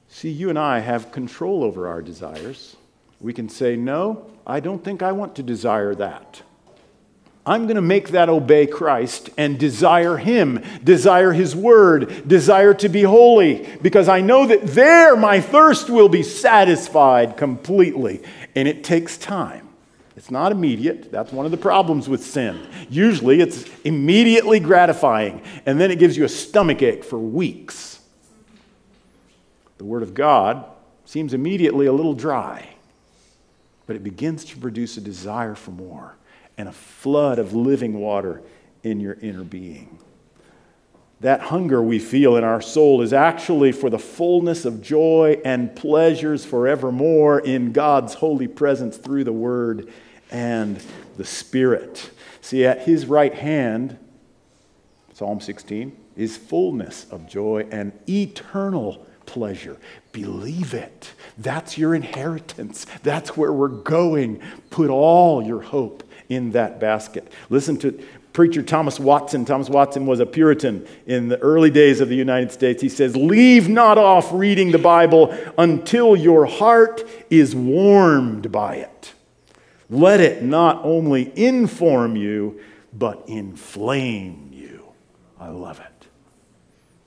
See, 0.10 0.32
you 0.32 0.50
and 0.50 0.58
I 0.58 0.80
have 0.80 1.12
control 1.12 1.64
over 1.64 1.88
our 1.88 2.02
desires. 2.02 2.76
We 3.22 3.32
can 3.32 3.48
say, 3.48 3.76
No, 3.76 4.26
I 4.48 4.60
don't 4.62 4.84
think 4.84 5.04
I 5.04 5.12
want 5.12 5.36
to 5.36 5.44
desire 5.44 5.94
that. 5.94 6.42
I'm 7.46 7.68
going 7.68 7.76
to 7.76 7.82
make 7.84 8.10
that 8.10 8.28
obey 8.28 8.66
Christ 8.66 9.30
and 9.38 9.60
desire 9.60 10.18
Him, 10.18 10.64
desire 10.84 11.32
His 11.32 11.56
Word, 11.56 12.28
desire 12.28 12.74
to 12.74 12.90
be 12.90 13.04
holy, 13.04 13.70
because 13.84 14.10
I 14.10 14.22
know 14.22 14.48
that 14.48 14.66
there 14.66 15.16
my 15.16 15.42
thirst 15.42 15.92
will 15.92 16.10
be 16.10 16.24
satisfied 16.24 17.38
completely. 17.38 18.24
And 18.56 18.68
it 18.68 18.84
takes 18.84 19.16
time. 19.16 19.65
It's 20.16 20.32
not 20.32 20.52
immediate. 20.52 21.12
That's 21.12 21.32
one 21.32 21.46
of 21.46 21.52
the 21.52 21.58
problems 21.58 22.08
with 22.08 22.24
sin. 22.24 22.68
Usually 22.90 23.42
it's 23.42 23.66
immediately 23.84 24.60
gratifying, 24.60 25.42
and 25.66 25.80
then 25.80 25.92
it 25.92 26.00
gives 26.00 26.16
you 26.16 26.24
a 26.24 26.30
stomach 26.30 26.82
ache 26.82 27.04
for 27.04 27.20
weeks. 27.20 28.00
The 29.78 29.84
Word 29.84 30.04
of 30.04 30.14
God 30.14 30.66
seems 31.04 31.34
immediately 31.34 31.86
a 31.86 31.94
little 31.94 32.14
dry 32.14 32.76
but 33.88 33.96
it 33.96 34.04
begins 34.04 34.44
to 34.46 34.58
produce 34.58 34.98
a 34.98 35.02
desire 35.02 35.56
for 35.56 35.72
more 35.72 36.16
and 36.58 36.68
a 36.68 36.72
flood 36.72 37.40
of 37.40 37.54
living 37.54 38.00
water 38.00 38.42
in 38.84 39.00
your 39.00 39.14
inner 39.22 39.44
being. 39.44 40.00
That 41.22 41.42
hunger 41.42 41.82
we 41.82 42.00
feel 42.00 42.36
in 42.36 42.44
our 42.44 42.62
soul 42.62 43.02
is 43.02 43.14
actually 43.14 43.72
for 43.72 43.90
the 43.90 44.00
fullness 44.00 44.66
of 44.66 44.82
joy 44.82 45.40
and 45.46 45.76
pleasures 45.76 46.44
forevermore 46.46 47.40
in 47.40 47.72
God's 47.72 48.16
holy 48.16 48.48
presence 48.48 48.98
through 48.98 49.24
the 49.24 49.34
Word 49.34 49.92
and 50.30 50.82
the 51.18 51.26
Spirit. 51.26 52.12
See, 52.42 52.66
at 52.66 52.82
His 52.82 53.06
right 53.06 53.34
hand, 53.34 53.98
Psalm 55.14 55.40
16, 55.40 55.96
is 56.18 56.36
fullness 56.36 57.06
of 57.10 57.28
joy 57.28 57.66
and 57.72 57.94
eternal 58.10 59.06
pleasure. 59.26 59.78
Believe 60.12 60.74
it. 60.74 61.14
That's 61.38 61.78
your 61.78 61.96
inheritance. 61.96 62.86
That's 63.04 63.36
where 63.36 63.54
we're 63.54 63.68
going. 63.70 64.42
Put 64.70 64.90
all 64.90 65.42
your 65.42 65.62
hope 65.62 66.04
in 66.30 66.52
that 66.52 66.80
basket. 66.80 67.32
Listen 67.50 67.78
to 67.78 68.04
preacher 68.36 68.62
Thomas 68.62 69.00
Watson. 69.00 69.46
Thomas 69.46 69.70
Watson 69.70 70.06
was 70.06 70.20
a 70.20 70.26
Puritan 70.26 70.86
in 71.08 71.30
the 71.30 71.40
early 71.40 71.72
days 71.72 72.02
of 72.02 72.10
the 72.10 72.16
United 72.16 72.52
States. 72.52 72.82
He 72.82 72.90
says, 72.90 73.16
Leave 73.16 73.68
not 73.68 73.98
off 73.98 74.32
reading 74.32 74.72
the 74.72 74.78
Bible 74.78 75.36
until 75.58 76.16
your 76.16 76.46
heart 76.46 77.04
is 77.32 77.56
warmed 77.56 78.52
by 78.52 78.76
it. 78.76 79.14
Let 79.90 80.20
it 80.20 80.44
not 80.44 80.84
only 80.84 81.32
inform 81.36 82.16
you, 82.16 82.60
but 82.94 83.24
inflame 83.28 84.50
you. 84.52 84.84
I 85.40 85.50
love 85.50 85.80
it. 85.80 85.95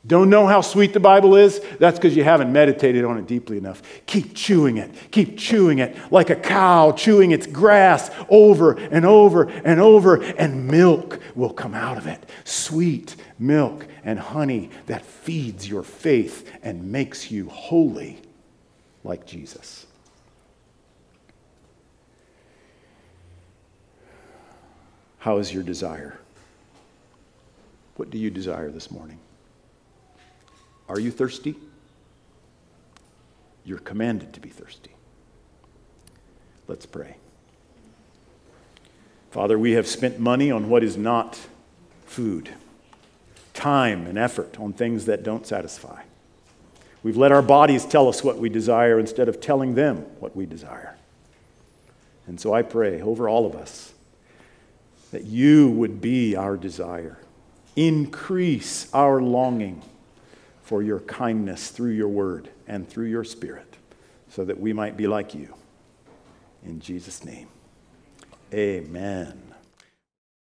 Don't 0.09 0.31
know 0.31 0.47
how 0.47 0.63
sweet 0.63 0.95
the 0.95 1.01
Bible 1.01 1.37
is? 1.37 1.61
That's 1.79 1.99
because 1.99 2.17
you 2.17 2.25
haven't 2.25 2.51
meditated 2.51 3.05
on 3.05 3.19
it 3.19 3.27
deeply 3.27 3.59
enough. 3.59 3.83
Keep 4.07 4.35
chewing 4.35 4.79
it. 4.79 4.91
Keep 5.11 5.37
chewing 5.37 5.81
it 5.81 5.97
like 6.11 6.31
a 6.31 6.35
cow 6.35 6.93
chewing 6.93 7.31
its 7.31 7.47
grass 7.47 8.11
over 8.31 8.73
and 8.73 9.05
over 9.05 9.45
and 9.45 9.79
over, 9.79 10.23
and 10.23 10.67
milk 10.67 11.21
will 11.35 11.53
come 11.53 11.75
out 11.75 11.99
of 11.99 12.07
it. 12.07 12.27
Sweet 12.45 13.17
milk 13.39 13.87
and 14.03 14.19
honey 14.19 14.71
that 14.87 15.05
feeds 15.05 15.69
your 15.69 15.83
faith 15.83 16.51
and 16.63 16.91
makes 16.91 17.31
you 17.31 17.51
holy 17.51 18.19
like 19.05 19.27
Jesus. 19.27 19.85
How 25.19 25.37
is 25.37 25.53
your 25.53 25.63
desire? 25.63 26.19
What 27.97 28.09
do 28.09 28.17
you 28.17 28.31
desire 28.31 28.71
this 28.71 28.91
morning? 28.91 29.19
Are 30.89 30.99
you 30.99 31.11
thirsty? 31.11 31.55
You're 33.65 33.79
commanded 33.79 34.33
to 34.33 34.41
be 34.41 34.49
thirsty. 34.49 34.93
Let's 36.67 36.87
pray. 36.87 37.17
Father, 39.31 39.59
we 39.59 39.73
have 39.73 39.87
spent 39.87 40.19
money 40.19 40.51
on 40.51 40.71
what 40.71 40.83
is 40.83 40.97
not 40.97 41.39
food, 42.07 42.51
time 43.53 44.07
and 44.07 44.17
effort 44.17 44.59
on 44.59 44.73
things 44.73 45.05
that 45.05 45.23
don't 45.23 45.47
satisfy. 45.47 46.03
We've 47.03 47.17
let 47.17 47.31
our 47.31 47.43
bodies 47.43 47.85
tell 47.85 48.09
us 48.09 48.25
what 48.25 48.39
we 48.39 48.49
desire 48.49 48.99
instead 48.99 49.29
of 49.29 49.41
telling 49.41 49.75
them 49.75 49.99
what 50.19 50.35
we 50.35 50.47
desire. 50.47 50.97
And 52.27 52.41
so 52.41 52.53
I 52.53 52.63
pray 52.63 53.01
over 53.01 53.29
all 53.29 53.47
of 53.47 53.55
us 53.55 53.93
that 55.13 55.25
you 55.25 55.71
would 55.71 56.01
be 56.01 56.37
our 56.37 56.57
desire, 56.57 57.19
increase 57.77 58.93
our 58.93 59.21
longing 59.21 59.83
for 60.69 60.83
your 60.83 61.01
kindness 61.01 61.71
through 61.71 61.93
your 61.93 62.09
word 62.09 62.51
and 62.67 62.87
through 62.87 63.07
your 63.07 63.25
spirit, 63.25 63.79
so 64.29 64.45
that 64.45 64.61
we 64.61 64.71
might 64.71 64.99
be 64.99 65.07
like 65.07 65.35
you. 65.35 65.55
In 66.63 66.79
Jesus' 66.79 67.25
name, 67.25 67.49
amen. 68.53 69.48